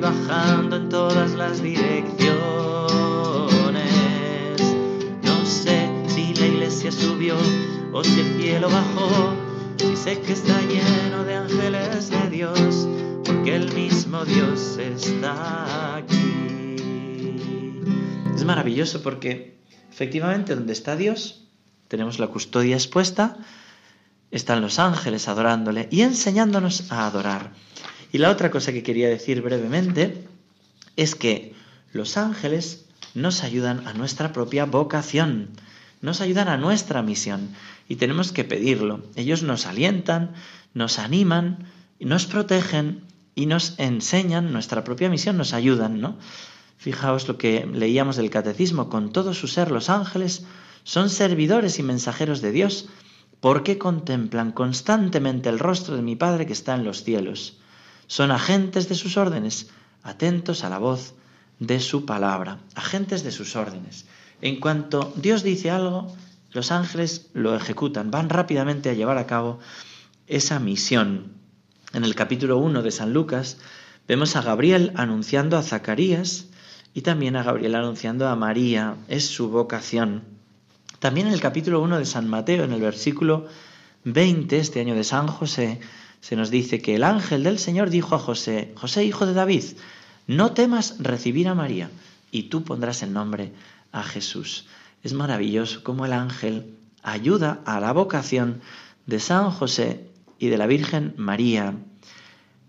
bajando 0.04 0.76
en 0.76 0.90
todas 0.90 1.32
las 1.32 1.62
direcciones. 1.62 2.12
No 5.22 5.46
sé 5.46 5.88
si 6.08 6.34
la 6.34 6.46
iglesia 6.46 6.92
subió 6.92 7.36
o 7.90 8.04
si 8.04 8.20
el 8.20 8.38
cielo 8.38 8.68
bajó 8.68 9.32
y 9.90 9.96
sé 9.96 10.20
que 10.20 10.34
está 10.34 10.60
lleno 10.60 11.24
de 11.24 11.36
ángeles 11.36 12.10
de 12.10 12.28
Dios, 12.28 12.86
porque 13.24 13.56
el 13.56 13.72
mismo 13.72 14.26
Dios 14.26 14.76
está 14.76 15.96
aquí. 15.96 17.70
Es 18.34 18.44
maravilloso 18.44 19.02
porque 19.02 19.58
efectivamente 19.90 20.54
donde 20.54 20.74
está 20.74 20.96
Dios, 20.96 21.48
tenemos 21.88 22.18
la 22.18 22.26
custodia 22.26 22.76
expuesta, 22.76 23.38
están 24.30 24.60
los 24.60 24.78
ángeles 24.78 25.28
adorándole 25.28 25.88
y 25.90 26.02
enseñándonos 26.02 26.92
a 26.92 27.06
adorar. 27.06 27.52
Y 28.14 28.18
la 28.18 28.30
otra 28.30 28.52
cosa 28.52 28.72
que 28.72 28.84
quería 28.84 29.08
decir 29.08 29.42
brevemente 29.42 30.24
es 30.94 31.16
que 31.16 31.52
los 31.92 32.16
ángeles 32.16 32.84
nos 33.12 33.42
ayudan 33.42 33.88
a 33.88 33.92
nuestra 33.92 34.32
propia 34.32 34.66
vocación, 34.66 35.48
nos 36.00 36.20
ayudan 36.20 36.46
a 36.46 36.56
nuestra 36.56 37.02
misión 37.02 37.48
y 37.88 37.96
tenemos 37.96 38.30
que 38.30 38.44
pedirlo. 38.44 39.02
Ellos 39.16 39.42
nos 39.42 39.66
alientan, 39.66 40.32
nos 40.74 41.00
animan, 41.00 41.66
nos 41.98 42.26
protegen 42.26 43.02
y 43.34 43.46
nos 43.46 43.74
enseñan 43.80 44.52
nuestra 44.52 44.84
propia 44.84 45.10
misión, 45.10 45.36
nos 45.36 45.52
ayudan, 45.52 46.00
¿no? 46.00 46.16
Fijaos 46.78 47.26
lo 47.26 47.36
que 47.36 47.66
leíamos 47.66 48.14
del 48.14 48.30
catecismo, 48.30 48.88
con 48.88 49.12
todo 49.12 49.34
su 49.34 49.48
ser 49.48 49.72
los 49.72 49.90
ángeles 49.90 50.46
son 50.84 51.10
servidores 51.10 51.80
y 51.80 51.82
mensajeros 51.82 52.40
de 52.42 52.52
Dios, 52.52 52.88
porque 53.40 53.76
contemplan 53.76 54.52
constantemente 54.52 55.48
el 55.48 55.58
rostro 55.58 55.96
de 55.96 56.02
mi 56.02 56.14
Padre 56.14 56.46
que 56.46 56.52
está 56.52 56.76
en 56.76 56.84
los 56.84 57.02
cielos. 57.02 57.58
Son 58.06 58.30
agentes 58.30 58.88
de 58.88 58.94
sus 58.94 59.16
órdenes, 59.16 59.68
atentos 60.02 60.64
a 60.64 60.68
la 60.68 60.78
voz 60.78 61.14
de 61.58 61.80
su 61.80 62.04
palabra, 62.04 62.58
agentes 62.74 63.24
de 63.24 63.30
sus 63.30 63.56
órdenes. 63.56 64.06
En 64.40 64.60
cuanto 64.60 65.12
Dios 65.16 65.42
dice 65.42 65.70
algo, 65.70 66.14
los 66.52 66.70
ángeles 66.70 67.30
lo 67.32 67.56
ejecutan, 67.56 68.10
van 68.10 68.28
rápidamente 68.28 68.90
a 68.90 68.94
llevar 68.94 69.18
a 69.18 69.26
cabo 69.26 69.58
esa 70.26 70.58
misión. 70.58 71.32
En 71.92 72.04
el 72.04 72.14
capítulo 72.14 72.58
1 72.58 72.82
de 72.82 72.90
San 72.90 73.12
Lucas 73.12 73.58
vemos 74.06 74.36
a 74.36 74.42
Gabriel 74.42 74.92
anunciando 74.96 75.56
a 75.56 75.62
Zacarías 75.62 76.46
y 76.92 77.02
también 77.02 77.36
a 77.36 77.42
Gabriel 77.42 77.74
anunciando 77.74 78.28
a 78.28 78.36
María, 78.36 78.96
es 79.08 79.26
su 79.26 79.48
vocación. 79.48 80.22
También 81.00 81.26
en 81.26 81.32
el 81.32 81.40
capítulo 81.40 81.80
1 81.82 81.98
de 81.98 82.06
San 82.06 82.28
Mateo, 82.28 82.64
en 82.64 82.72
el 82.72 82.80
versículo 82.80 83.46
20, 84.04 84.58
este 84.58 84.80
año 84.80 84.94
de 84.94 85.04
San 85.04 85.26
José, 85.26 85.80
se 86.24 86.36
nos 86.36 86.48
dice 86.50 86.80
que 86.80 86.94
el 86.94 87.04
ángel 87.04 87.44
del 87.44 87.58
Señor 87.58 87.90
dijo 87.90 88.14
a 88.14 88.18
José, 88.18 88.72
José 88.76 89.04
hijo 89.04 89.26
de 89.26 89.34
David, 89.34 89.64
no 90.26 90.52
temas 90.52 90.96
recibir 90.98 91.48
a 91.48 91.54
María, 91.54 91.90
y 92.30 92.44
tú 92.44 92.64
pondrás 92.64 93.02
el 93.02 93.12
nombre 93.12 93.52
a 93.92 94.02
Jesús. 94.02 94.64
Es 95.02 95.12
maravilloso 95.12 95.84
cómo 95.84 96.06
el 96.06 96.14
ángel 96.14 96.76
ayuda 97.02 97.60
a 97.66 97.78
la 97.78 97.92
vocación 97.92 98.62
de 99.04 99.20
San 99.20 99.50
José 99.50 100.08
y 100.38 100.48
de 100.48 100.56
la 100.56 100.66
Virgen 100.66 101.12
María. 101.18 101.74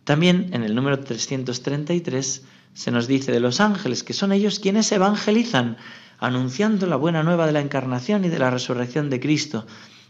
También 0.03 0.49
en 0.51 0.65
el 0.65 0.75
número 0.75 0.99
333 0.99 2.43
se 2.73 2.91
nos 2.91 3.07
dice 3.07 3.31
de 3.31 3.39
los 3.39 3.61
ángeles 3.61 4.03
que 4.03 4.11
son 4.11 4.33
ellos 4.33 4.59
quienes 4.59 4.91
evangelizan, 4.91 5.77
anunciando 6.19 6.87
la 6.87 6.97
buena 6.97 7.23
nueva 7.23 7.45
de 7.47 7.53
la 7.53 7.61
encarnación 7.61 8.25
y 8.25 8.27
de 8.27 8.39
la 8.39 8.51
resurrección 8.51 9.09
de 9.09 9.21
Cristo, 9.21 9.65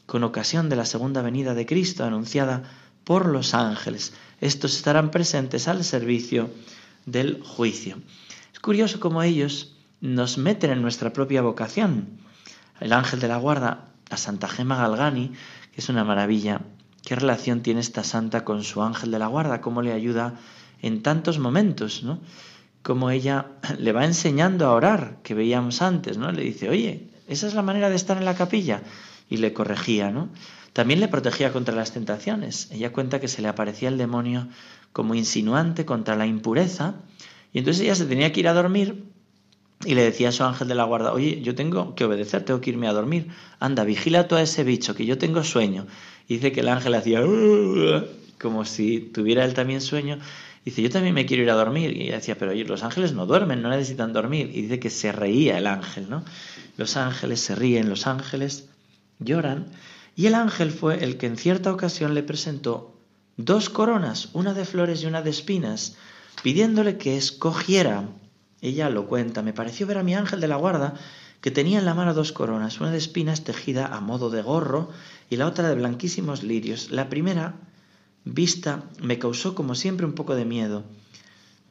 con 0.08 0.24
ocasión 0.24 0.68
de 0.68 0.78
la 0.78 0.86
segunda 0.86 1.22
venida 1.22 1.54
de 1.54 1.68
Cristo 1.68 2.04
anunciada 2.04 2.64
por 3.06 3.28
los 3.28 3.54
ángeles. 3.54 4.14
Estos 4.42 4.76
estarán 4.76 5.12
presentes 5.12 5.70
al 5.70 5.84
servicio 5.86 6.50
del 7.06 7.42
juicio. 7.42 8.00
Es 8.54 8.60
curioso 8.60 9.00
cómo 9.00 9.24
ellos 9.24 9.76
nos 10.02 10.38
meten 10.38 10.72
en 10.72 10.82
nuestra 10.82 11.14
propia 11.14 11.42
vocación. 11.42 12.20
El 12.82 12.92
ángel 12.92 13.20
de 13.22 13.30
la 13.30 13.38
guarda, 13.38 13.86
a 14.10 14.18
Santa 14.18 14.48
Gema 14.48 14.76
Galgani, 14.76 15.32
que 15.72 15.82
es 15.82 15.90
una 15.90 16.04
maravilla. 16.04 16.62
¿Qué 17.04 17.16
relación 17.16 17.62
tiene 17.62 17.80
esta 17.80 18.04
santa 18.04 18.44
con 18.44 18.64
su 18.64 18.82
ángel 18.82 19.12
de 19.12 19.20
la 19.20 19.28
guarda? 19.28 19.62
¿Cómo 19.62 19.82
le 19.82 19.94
ayuda 19.94 20.40
en 20.82 21.02
tantos 21.02 21.40
momentos? 21.40 22.04
¿no? 22.04 22.20
Cómo 22.82 23.12
ella 23.12 23.48
le 23.80 23.92
va 23.94 24.06
enseñando 24.06 24.66
a 24.66 24.74
orar, 24.74 25.20
que 25.24 25.34
veíamos 25.34 25.82
antes, 25.82 26.18
¿no? 26.18 26.32
Le 26.32 26.44
dice, 26.44 26.70
oye, 26.70 27.10
esa 27.28 27.48
es 27.48 27.54
la 27.54 27.62
manera 27.62 27.90
de 27.90 27.96
estar 27.96 28.18
en 28.18 28.26
la 28.26 28.36
capilla. 28.36 28.84
Y 29.28 29.38
le 29.38 29.54
corregía, 29.54 30.12
¿no? 30.12 30.30
También 30.76 31.00
le 31.00 31.08
protegía 31.08 31.54
contra 31.54 31.74
las 31.74 31.94
tentaciones. 31.94 32.68
Ella 32.70 32.92
cuenta 32.92 33.22
que 33.22 33.30
se 33.30 33.42
le 33.42 33.48
aparecía 33.48 33.88
el 33.88 33.98
demonio 33.98 34.50
como 34.92 35.16
insinuante 35.16 35.86
contra 35.86 36.18
la 36.18 36.26
impureza, 36.26 36.96
y 37.54 37.60
entonces 37.60 37.84
ella 37.84 37.96
se 37.96 38.06
tenía 38.06 38.34
que 38.34 38.42
ir 38.42 38.50
a 38.50 38.54
dormir 38.54 39.06
y 39.86 39.96
le 39.96 40.04
decía 40.04 40.28
a 40.28 40.32
su 40.34 40.44
ángel 40.44 40.68
de 40.68 40.76
la 40.76 40.84
guarda, 40.84 41.14
oye, 41.14 41.40
yo 41.42 41.56
tengo 41.56 41.96
que 41.96 42.04
obedecer, 42.04 42.44
tengo 42.44 42.60
que 42.60 42.72
irme 42.72 42.90
a 42.90 42.92
dormir. 42.92 43.30
Anda, 43.62 43.86
vigila 43.86 44.28
todo 44.28 44.40
ese 44.40 44.66
bicho, 44.66 44.96
que 44.96 45.06
yo 45.06 45.18
tengo 45.18 45.46
sueño. 45.46 45.88
Y 46.28 46.34
dice 46.34 46.52
que 46.52 46.60
el 46.60 46.68
ángel 46.68 46.94
hacía 46.96 47.22
como 48.38 48.66
si 48.66 49.00
tuviera 49.00 49.46
él 49.46 49.54
también 49.54 49.80
sueño. 49.80 50.20
dice, 50.66 50.82
yo 50.82 50.90
también 50.90 51.16
me 51.16 51.26
quiero 51.26 51.44
ir 51.44 51.52
a 51.52 51.54
dormir. 51.54 51.96
Y 51.96 52.08
ella 52.08 52.16
decía, 52.16 52.38
pero 52.38 52.54
los 52.54 52.84
ángeles 52.84 53.14
no 53.14 53.26
duermen, 53.26 53.62
no 53.62 53.70
necesitan 53.70 54.12
dormir. 54.12 54.52
Y 54.54 54.64
dice 54.64 54.82
que 54.82 54.90
se 54.90 55.14
reía 55.14 55.58
el 55.58 55.68
ángel, 55.68 56.10
¿no? 56.10 56.26
Los 56.76 56.98
ángeles 56.98 57.40
se 57.40 57.56
ríen, 57.56 57.88
los 57.88 58.08
ángeles 58.08 58.68
lloran. 59.20 59.68
Y 60.16 60.28
el 60.28 60.36
ángel 60.36 60.72
fue 60.72 61.04
el 61.04 61.18
que 61.18 61.28
en 61.28 61.38
cierta 61.38 61.72
ocasión 61.72 62.14
le 62.14 62.24
presentó 62.24 62.96
dos 63.38 63.70
coronas, 63.70 64.30
una 64.34 64.54
de 64.54 64.66
flores 64.66 65.04
y 65.04 65.08
una 65.08 65.22
de 65.22 65.30
espinas, 65.30 65.96
pidiéndole 66.42 66.98
que 66.98 67.18
escogiera 67.18 68.08
ella 68.66 68.90
lo 68.90 69.08
cuenta. 69.08 69.42
Me 69.42 69.54
pareció 69.54 69.86
ver 69.86 70.00
a 70.00 70.04
mi 70.04 70.16
ángel 70.16 70.42
de 70.42 70.48
la 70.48 70.56
guarda 70.56 70.96
que 71.42 71.52
tenía 71.52 71.78
en 71.78 71.86
la 71.86 71.94
mano 71.94 72.14
dos 72.14 72.32
coronas, 72.32 72.80
una 72.80 72.92
de 72.92 72.98
espinas 72.98 73.44
tejida 73.44 73.86
a 73.86 74.00
modo 74.00 74.32
de 74.32 74.42
gorro 74.42 74.90
y 75.30 75.36
la 75.36 75.46
otra 75.46 75.70
de 75.70 75.76
blanquísimos 75.76 76.42
lirios. 76.42 76.90
La 76.90 77.10
primera 77.10 77.56
vista 78.24 78.84
me 79.02 79.20
causó 79.20 79.54
como 79.54 79.76
siempre 79.76 80.08
un 80.08 80.14
poco 80.14 80.36
de 80.36 80.46
miedo, 80.46 80.84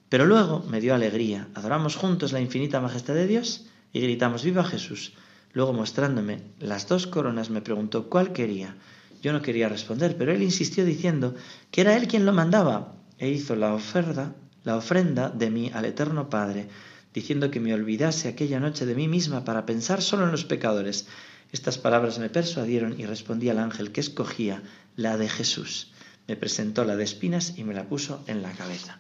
pero 0.09 0.27
luego 0.27 0.65
me 0.71 0.81
dio 0.81 0.95
alegría. 0.95 1.49
Adoramos 1.55 1.97
juntos 1.97 2.33
la 2.33 2.41
infinita 2.41 2.81
majestad 2.81 3.15
de 3.15 3.27
Dios 3.27 3.67
y 3.93 4.01
gritamos 4.01 4.45
Viva 4.45 4.63
Jesús. 4.63 5.15
Luego 5.55 5.73
mostrándome 5.73 6.43
las 6.59 6.87
dos 6.89 7.07
coronas 7.07 7.49
me 7.49 7.63
preguntó 7.63 8.11
cuál 8.11 8.33
quería. 8.33 8.77
Yo 9.23 9.33
no 9.33 9.41
quería 9.41 9.69
responder, 9.71 10.17
pero 10.19 10.33
él 10.33 10.43
insistió 10.43 10.85
diciendo 10.85 11.35
que 11.71 11.81
era 11.81 11.97
él 11.97 12.09
quien 12.09 12.27
lo 12.27 12.33
mandaba 12.33 12.97
e 13.19 13.31
hizo 13.31 13.57
la 13.57 13.73
oferta 13.73 14.35
la 14.65 14.77
ofrenda 14.77 15.31
de 15.31 15.51
mí 15.51 15.71
al 15.73 15.85
Eterno 15.85 16.29
Padre, 16.29 16.69
diciendo 17.13 17.51
que 17.51 17.61
me 17.61 17.75
olvidase 17.75 18.29
aquella 18.29 18.59
noche 18.59 18.87
de 18.87 18.95
mí 18.95 19.09
misma 19.09 19.45
para 19.45 19.67
pensar 19.67 20.03
solo 20.03 20.25
en 20.25 20.33
los 20.33 20.45
pecadores. 20.45 21.07
Estas 21.53 21.79
palabras 21.79 22.19
me 22.19 22.31
persuadieron 22.31 22.99
y 22.99 23.07
respondí 23.07 23.49
al 23.49 23.59
ángel 23.59 23.93
que 23.93 24.01
escogía 24.01 24.63
la 24.97 25.17
de 25.17 25.29
Jesús. 25.29 25.93
Me 26.27 26.37
presentó 26.37 26.85
la 26.85 26.97
de 26.97 27.05
espinas 27.05 27.57
y 27.57 27.65
me 27.65 27.75
la 27.75 27.89
puso 27.89 28.25
en 28.27 28.43
la 28.43 28.53
cabeza. 28.53 28.99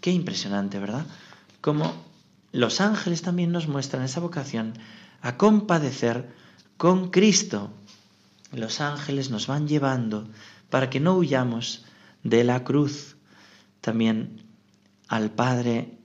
Qué 0.00 0.12
impresionante, 0.12 0.78
¿verdad? 0.78 1.06
Como 1.60 1.92
los 2.52 2.80
ángeles 2.80 3.22
también 3.22 3.50
nos 3.50 3.66
muestran 3.66 4.04
esa 4.04 4.20
vocación 4.20 4.74
a 5.20 5.36
compadecer 5.36 6.30
con 6.76 7.10
Cristo. 7.10 7.70
Los 8.52 8.80
ángeles 8.80 9.30
nos 9.30 9.46
van 9.46 9.68
llevando 9.68 10.28
para 10.70 10.90
que 10.90 11.00
no 11.00 11.16
huyamos 11.16 11.84
de 12.22 12.44
la 12.44 12.64
cruz. 12.64 13.16
También 13.80 14.42
al 15.08 15.30
padre 15.30 15.98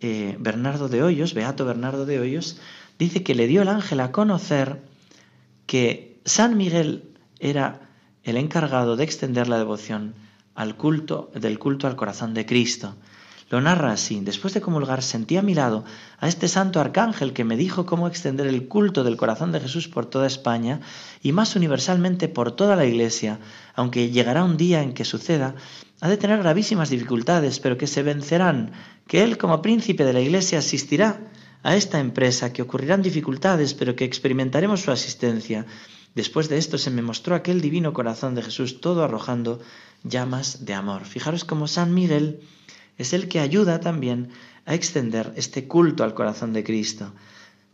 eh, 0.00 0.36
Bernardo 0.38 0.88
de 0.88 1.02
Hoyos, 1.02 1.34
Beato 1.34 1.64
Bernardo 1.64 2.06
de 2.06 2.20
Hoyos, 2.20 2.58
dice 2.98 3.22
que 3.22 3.34
le 3.34 3.46
dio 3.46 3.62
el 3.62 3.68
ángel 3.68 4.00
a 4.00 4.12
conocer 4.12 4.82
que 5.66 6.20
San 6.24 6.56
Miguel 6.56 7.10
era 7.38 7.88
el 8.24 8.36
encargado 8.36 8.96
de 8.96 9.04
extender 9.04 9.48
la 9.48 9.58
devoción 9.58 10.14
al 10.54 10.76
culto 10.76 11.30
del 11.34 11.58
culto 11.58 11.86
al 11.86 11.96
corazón 11.96 12.34
de 12.34 12.46
Cristo. 12.46 12.96
Lo 13.50 13.60
narra 13.60 13.90
así. 13.90 14.20
Después 14.20 14.54
de 14.54 14.60
comulgar 14.60 15.02
sentí 15.02 15.36
a 15.36 15.42
mi 15.42 15.54
lado 15.54 15.84
a 16.18 16.28
este 16.28 16.46
santo 16.46 16.78
arcángel 16.78 17.32
que 17.32 17.42
me 17.42 17.56
dijo 17.56 17.84
cómo 17.84 18.06
extender 18.06 18.46
el 18.46 18.68
culto 18.68 19.02
del 19.02 19.16
corazón 19.16 19.50
de 19.50 19.58
Jesús 19.58 19.88
por 19.88 20.06
toda 20.06 20.28
España 20.28 20.80
y 21.20 21.32
más 21.32 21.56
universalmente 21.56 22.28
por 22.28 22.52
toda 22.52 22.76
la 22.76 22.86
Iglesia, 22.86 23.40
aunque 23.74 24.10
llegará 24.10 24.44
un 24.44 24.56
día 24.56 24.82
en 24.82 24.94
que 24.94 25.04
suceda, 25.04 25.56
ha 26.00 26.08
de 26.08 26.16
tener 26.16 26.38
gravísimas 26.38 26.90
dificultades, 26.90 27.58
pero 27.58 27.76
que 27.76 27.88
se 27.88 28.04
vencerán, 28.04 28.70
que 29.08 29.24
Él 29.24 29.36
como 29.36 29.62
príncipe 29.62 30.04
de 30.04 30.12
la 30.12 30.20
Iglesia 30.20 30.60
asistirá 30.60 31.20
a 31.64 31.74
esta 31.74 31.98
empresa, 31.98 32.52
que 32.52 32.62
ocurrirán 32.62 33.02
dificultades, 33.02 33.74
pero 33.74 33.96
que 33.96 34.04
experimentaremos 34.04 34.80
su 34.80 34.92
asistencia. 34.92 35.66
Después 36.14 36.48
de 36.48 36.56
esto 36.56 36.78
se 36.78 36.90
me 36.92 37.02
mostró 37.02 37.34
aquel 37.34 37.60
divino 37.60 37.92
corazón 37.92 38.36
de 38.36 38.42
Jesús 38.42 38.80
todo 38.80 39.02
arrojando 39.02 39.60
llamas 40.04 40.64
de 40.64 40.74
amor. 40.74 41.04
Fijaros 41.04 41.44
como 41.44 41.66
San 41.66 41.92
Miguel 41.92 42.40
es 43.00 43.14
el 43.14 43.28
que 43.28 43.40
ayuda 43.40 43.80
también 43.80 44.28
a 44.66 44.74
extender 44.74 45.32
este 45.34 45.66
culto 45.66 46.04
al 46.04 46.12
corazón 46.12 46.52
de 46.52 46.62
Cristo. 46.62 47.14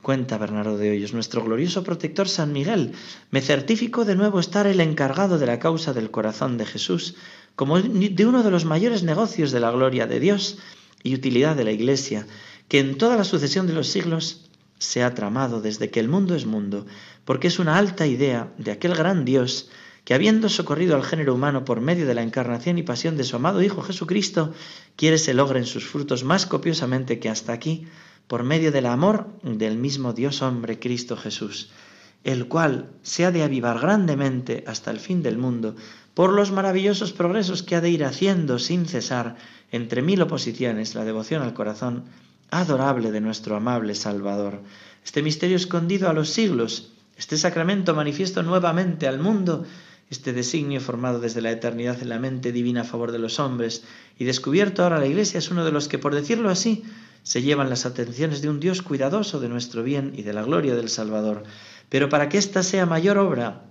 Cuenta 0.00 0.38
Bernardo 0.38 0.78
de 0.78 0.90
Hoyos, 0.92 1.12
nuestro 1.12 1.42
glorioso 1.42 1.82
protector 1.82 2.28
San 2.28 2.52
Miguel, 2.52 2.92
me 3.32 3.40
certificó 3.40 4.04
de 4.04 4.14
nuevo 4.14 4.38
estar 4.38 4.68
el 4.68 4.80
encargado 4.80 5.40
de 5.40 5.46
la 5.46 5.58
causa 5.58 5.92
del 5.92 6.12
corazón 6.12 6.58
de 6.58 6.64
Jesús, 6.64 7.16
como 7.56 7.80
de 7.80 8.26
uno 8.26 8.44
de 8.44 8.52
los 8.52 8.64
mayores 8.64 9.02
negocios 9.02 9.50
de 9.50 9.58
la 9.58 9.72
gloria 9.72 10.06
de 10.06 10.20
Dios 10.20 10.58
y 11.02 11.14
utilidad 11.14 11.56
de 11.56 11.64
la 11.64 11.72
Iglesia, 11.72 12.28
que 12.68 12.78
en 12.78 12.96
toda 12.96 13.16
la 13.16 13.24
sucesión 13.24 13.66
de 13.66 13.72
los 13.72 13.88
siglos 13.88 14.48
se 14.78 15.02
ha 15.02 15.12
tramado 15.12 15.60
desde 15.60 15.90
que 15.90 15.98
el 15.98 16.08
mundo 16.08 16.36
es 16.36 16.46
mundo, 16.46 16.86
porque 17.24 17.48
es 17.48 17.58
una 17.58 17.78
alta 17.78 18.06
idea 18.06 18.52
de 18.58 18.70
aquel 18.70 18.94
gran 18.94 19.24
Dios 19.24 19.70
que 20.06 20.14
habiendo 20.14 20.48
socorrido 20.48 20.94
al 20.94 21.02
género 21.02 21.34
humano 21.34 21.64
por 21.64 21.80
medio 21.80 22.06
de 22.06 22.14
la 22.14 22.22
encarnación 22.22 22.78
y 22.78 22.84
pasión 22.84 23.16
de 23.16 23.24
su 23.24 23.34
amado 23.34 23.60
Hijo 23.60 23.82
Jesucristo, 23.82 24.54
quiere 24.94 25.18
se 25.18 25.34
logren 25.34 25.66
sus 25.66 25.84
frutos 25.84 26.22
más 26.22 26.46
copiosamente 26.46 27.18
que 27.18 27.28
hasta 27.28 27.52
aquí, 27.52 27.88
por 28.28 28.44
medio 28.44 28.70
del 28.70 28.86
amor 28.86 29.26
del 29.42 29.76
mismo 29.76 30.12
Dios 30.12 30.42
hombre 30.42 30.78
Cristo 30.78 31.16
Jesús, 31.16 31.70
el 32.22 32.46
cual 32.46 32.88
se 33.02 33.24
ha 33.24 33.32
de 33.32 33.42
avivar 33.42 33.80
grandemente 33.80 34.62
hasta 34.68 34.92
el 34.92 35.00
fin 35.00 35.24
del 35.24 35.38
mundo, 35.38 35.74
por 36.14 36.32
los 36.32 36.52
maravillosos 36.52 37.12
progresos 37.12 37.64
que 37.64 37.74
ha 37.74 37.80
de 37.80 37.90
ir 37.90 38.04
haciendo 38.04 38.60
sin 38.60 38.86
cesar 38.86 39.34
entre 39.72 40.02
mil 40.02 40.22
oposiciones 40.22 40.94
la 40.94 41.04
devoción 41.04 41.42
al 41.42 41.52
corazón 41.52 42.04
adorable 42.52 43.10
de 43.10 43.20
nuestro 43.20 43.56
amable 43.56 43.96
Salvador. 43.96 44.62
Este 45.04 45.20
misterio 45.20 45.56
escondido 45.56 46.08
a 46.08 46.12
los 46.12 46.30
siglos, 46.30 46.92
este 47.16 47.36
sacramento 47.36 47.92
manifiesto 47.92 48.44
nuevamente 48.44 49.08
al 49.08 49.18
mundo, 49.18 49.66
este 50.08 50.32
designio 50.32 50.80
formado 50.80 51.20
desde 51.20 51.40
la 51.40 51.50
eternidad 51.50 52.00
en 52.00 52.08
la 52.08 52.18
mente 52.18 52.52
divina 52.52 52.82
a 52.82 52.84
favor 52.84 53.12
de 53.12 53.18
los 53.18 53.40
hombres 53.40 53.82
y 54.18 54.24
descubierto 54.24 54.82
ahora 54.82 54.98
la 54.98 55.06
Iglesia 55.06 55.38
es 55.38 55.50
uno 55.50 55.64
de 55.64 55.72
los 55.72 55.88
que, 55.88 55.98
por 55.98 56.14
decirlo 56.14 56.48
así, 56.48 56.84
se 57.22 57.42
llevan 57.42 57.70
las 57.70 57.86
atenciones 57.86 58.40
de 58.40 58.48
un 58.48 58.60
Dios 58.60 58.82
cuidadoso 58.82 59.40
de 59.40 59.48
nuestro 59.48 59.82
bien 59.82 60.12
y 60.16 60.22
de 60.22 60.32
la 60.32 60.44
gloria 60.44 60.76
del 60.76 60.88
Salvador. 60.88 61.42
Pero 61.88 62.08
para 62.08 62.28
que 62.28 62.38
ésta 62.38 62.62
sea 62.62 62.86
mayor 62.86 63.18
obra 63.18 63.64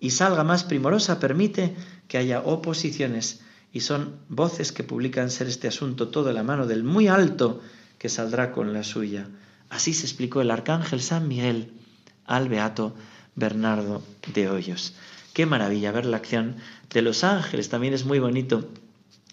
y 0.00 0.10
salga 0.10 0.44
más 0.44 0.64
primorosa, 0.64 1.20
permite 1.20 1.74
que 2.08 2.16
haya 2.16 2.40
oposiciones 2.40 3.40
y 3.70 3.80
son 3.80 4.16
voces 4.28 4.72
que 4.72 4.82
publican 4.82 5.30
ser 5.30 5.46
este 5.46 5.68
asunto 5.68 6.08
todo 6.08 6.32
la 6.32 6.42
mano 6.42 6.66
del 6.66 6.84
muy 6.84 7.08
alto 7.08 7.60
que 7.98 8.08
saldrá 8.08 8.50
con 8.50 8.72
la 8.72 8.82
suya. 8.82 9.28
Así 9.68 9.94
se 9.94 10.06
explicó 10.06 10.40
el 10.40 10.50
arcángel 10.50 11.00
San 11.00 11.28
Miguel 11.28 11.72
al 12.24 12.48
beato 12.48 12.94
Bernardo 13.34 14.02
de 14.34 14.48
Hoyos. 14.48 14.94
Qué 15.32 15.46
maravilla 15.46 15.92
ver 15.92 16.06
la 16.06 16.18
acción 16.18 16.56
de 16.90 17.02
los 17.02 17.24
ángeles. 17.24 17.68
También 17.68 17.94
es 17.94 18.04
muy 18.04 18.18
bonito 18.18 18.68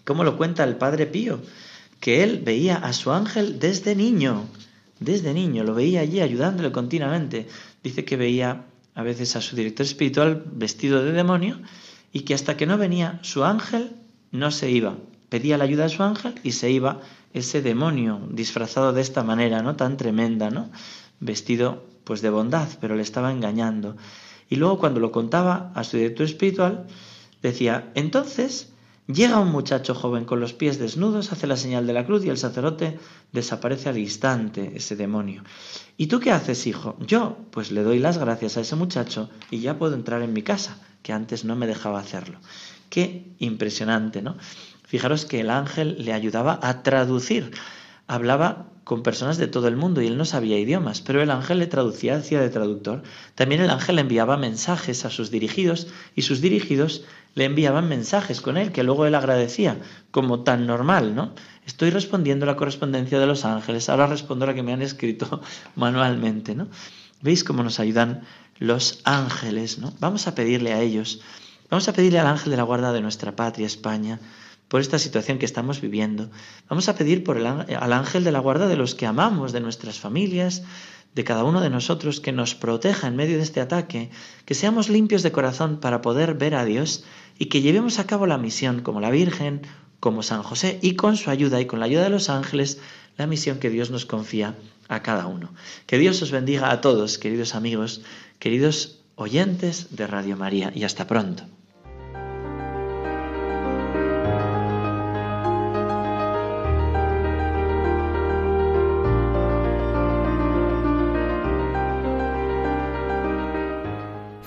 cómo 0.04 0.24
lo 0.24 0.36
cuenta 0.36 0.64
el 0.64 0.76
Padre 0.76 1.06
Pío, 1.06 1.40
que 2.00 2.22
él 2.22 2.40
veía 2.44 2.76
a 2.76 2.92
su 2.92 3.12
ángel 3.12 3.58
desde 3.58 3.94
niño, 3.94 4.46
desde 5.00 5.32
niño, 5.32 5.64
lo 5.64 5.74
veía 5.74 6.00
allí 6.00 6.20
ayudándole 6.20 6.72
continuamente. 6.72 7.48
Dice 7.82 8.04
que 8.04 8.16
veía 8.16 8.66
a 8.94 9.02
veces 9.02 9.34
a 9.34 9.40
su 9.40 9.56
director 9.56 9.86
espiritual 9.86 10.44
vestido 10.52 11.02
de 11.02 11.12
demonio 11.12 11.58
y 12.12 12.20
que 12.20 12.34
hasta 12.34 12.56
que 12.56 12.66
no 12.66 12.76
venía 12.76 13.18
su 13.22 13.44
ángel 13.44 13.92
no 14.30 14.50
se 14.50 14.70
iba. 14.70 14.96
Pedía 15.30 15.56
la 15.56 15.64
ayuda 15.64 15.84
de 15.84 15.88
su 15.88 16.02
ángel 16.02 16.34
y 16.42 16.52
se 16.52 16.70
iba 16.70 17.00
ese 17.32 17.62
demonio 17.62 18.20
disfrazado 18.30 18.92
de 18.92 19.00
esta 19.00 19.22
manera, 19.22 19.62
¿no? 19.62 19.76
Tan 19.76 19.96
tremenda, 19.96 20.50
¿no? 20.50 20.70
Vestido 21.18 21.86
pues 22.04 22.20
de 22.20 22.30
bondad, 22.30 22.68
pero 22.80 22.94
le 22.94 23.02
estaba 23.02 23.32
engañando. 23.32 23.96
Y 24.50 24.56
luego 24.56 24.78
cuando 24.78 25.00
lo 25.00 25.12
contaba 25.12 25.72
a 25.74 25.84
su 25.84 25.96
director 25.96 26.26
espiritual, 26.26 26.86
decía, 27.40 27.90
entonces 27.94 28.72
llega 29.06 29.38
un 29.38 29.50
muchacho 29.50 29.94
joven 29.94 30.24
con 30.24 30.40
los 30.40 30.52
pies 30.52 30.78
desnudos, 30.78 31.32
hace 31.32 31.46
la 31.46 31.56
señal 31.56 31.86
de 31.86 31.92
la 31.92 32.04
cruz 32.04 32.24
y 32.24 32.30
el 32.30 32.36
sacerdote 32.36 32.98
desaparece 33.32 33.88
al 33.88 33.98
instante, 33.98 34.72
ese 34.74 34.96
demonio. 34.96 35.44
¿Y 35.96 36.08
tú 36.08 36.20
qué 36.20 36.32
haces, 36.32 36.66
hijo? 36.66 36.96
Yo, 37.00 37.38
pues 37.52 37.70
le 37.70 37.82
doy 37.82 38.00
las 38.00 38.18
gracias 38.18 38.56
a 38.56 38.60
ese 38.60 38.76
muchacho 38.76 39.30
y 39.50 39.60
ya 39.60 39.78
puedo 39.78 39.94
entrar 39.94 40.20
en 40.22 40.32
mi 40.32 40.42
casa, 40.42 40.78
que 41.02 41.12
antes 41.12 41.44
no 41.44 41.54
me 41.54 41.68
dejaba 41.68 42.00
hacerlo. 42.00 42.38
Qué 42.88 43.32
impresionante, 43.38 44.20
¿no? 44.20 44.36
Fijaros 44.82 45.24
que 45.24 45.40
el 45.40 45.50
ángel 45.50 46.04
le 46.04 46.12
ayudaba 46.12 46.58
a 46.60 46.82
traducir. 46.82 47.52
Hablaba 48.08 48.66
con 48.90 49.04
personas 49.04 49.38
de 49.38 49.46
todo 49.46 49.68
el 49.68 49.76
mundo 49.76 50.02
y 50.02 50.08
él 50.08 50.18
no 50.18 50.24
sabía 50.24 50.58
idiomas, 50.58 51.00
pero 51.00 51.22
el 51.22 51.30
ángel 51.30 51.60
le 51.60 51.68
traducía, 51.68 52.16
hacía 52.16 52.40
de 52.40 52.50
traductor. 52.50 53.04
También 53.36 53.60
el 53.60 53.70
ángel 53.70 54.00
enviaba 54.00 54.36
mensajes 54.36 55.04
a 55.04 55.10
sus 55.10 55.30
dirigidos 55.30 55.86
y 56.16 56.22
sus 56.22 56.40
dirigidos 56.40 57.04
le 57.36 57.44
enviaban 57.44 57.88
mensajes 57.88 58.40
con 58.40 58.56
él 58.56 58.72
que 58.72 58.82
luego 58.82 59.06
él 59.06 59.14
agradecía, 59.14 59.78
como 60.10 60.40
tan 60.40 60.66
normal, 60.66 61.14
¿no? 61.14 61.34
Estoy 61.64 61.90
respondiendo 61.90 62.46
la 62.46 62.56
correspondencia 62.56 63.20
de 63.20 63.26
los 63.26 63.44
ángeles, 63.44 63.88
ahora 63.88 64.08
respondo 64.08 64.44
la 64.44 64.54
que 64.54 64.64
me 64.64 64.72
han 64.72 64.82
escrito 64.82 65.40
manualmente, 65.76 66.56
¿no? 66.56 66.66
¿Veis 67.22 67.44
cómo 67.44 67.62
nos 67.62 67.78
ayudan 67.78 68.22
los 68.58 69.02
ángeles, 69.04 69.78
¿no? 69.78 69.92
Vamos 70.00 70.26
a 70.26 70.34
pedirle 70.34 70.72
a 70.72 70.80
ellos, 70.80 71.20
vamos 71.70 71.86
a 71.86 71.92
pedirle 71.92 72.18
al 72.18 72.26
ángel 72.26 72.50
de 72.50 72.56
la 72.56 72.64
guarda 72.64 72.92
de 72.92 73.02
nuestra 73.02 73.36
patria, 73.36 73.68
España, 73.68 74.18
por 74.70 74.80
esta 74.80 75.00
situación 75.00 75.38
que 75.38 75.46
estamos 75.46 75.80
viviendo. 75.80 76.30
Vamos 76.68 76.88
a 76.88 76.94
pedir 76.94 77.24
por 77.24 77.36
el, 77.36 77.44
al 77.44 77.92
ángel 77.92 78.22
de 78.22 78.30
la 78.30 78.38
guarda 78.38 78.68
de 78.68 78.76
los 78.76 78.94
que 78.94 79.04
amamos, 79.04 79.50
de 79.50 79.60
nuestras 79.60 79.98
familias, 79.98 80.62
de 81.12 81.24
cada 81.24 81.42
uno 81.42 81.60
de 81.60 81.70
nosotros, 81.70 82.20
que 82.20 82.30
nos 82.30 82.54
proteja 82.54 83.08
en 83.08 83.16
medio 83.16 83.36
de 83.36 83.42
este 83.42 83.60
ataque, 83.60 84.10
que 84.44 84.54
seamos 84.54 84.88
limpios 84.88 85.24
de 85.24 85.32
corazón 85.32 85.80
para 85.80 86.02
poder 86.02 86.34
ver 86.34 86.54
a 86.54 86.64
Dios 86.64 87.02
y 87.36 87.46
que 87.46 87.62
llevemos 87.62 87.98
a 87.98 88.06
cabo 88.06 88.28
la 88.28 88.38
misión 88.38 88.80
como 88.80 89.00
la 89.00 89.10
Virgen, 89.10 89.62
como 89.98 90.22
San 90.22 90.44
José, 90.44 90.78
y 90.82 90.94
con 90.94 91.16
su 91.16 91.30
ayuda 91.30 91.60
y 91.60 91.66
con 91.66 91.80
la 91.80 91.86
ayuda 91.86 92.04
de 92.04 92.10
los 92.10 92.30
ángeles, 92.30 92.78
la 93.16 93.26
misión 93.26 93.58
que 93.58 93.70
Dios 93.70 93.90
nos 93.90 94.06
confía 94.06 94.54
a 94.86 95.02
cada 95.02 95.26
uno. 95.26 95.52
Que 95.86 95.98
Dios 95.98 96.22
os 96.22 96.30
bendiga 96.30 96.70
a 96.70 96.80
todos, 96.80 97.18
queridos 97.18 97.56
amigos, 97.56 98.02
queridos 98.38 99.00
oyentes 99.16 99.96
de 99.96 100.06
Radio 100.06 100.36
María, 100.36 100.70
y 100.72 100.84
hasta 100.84 101.08
pronto. 101.08 101.42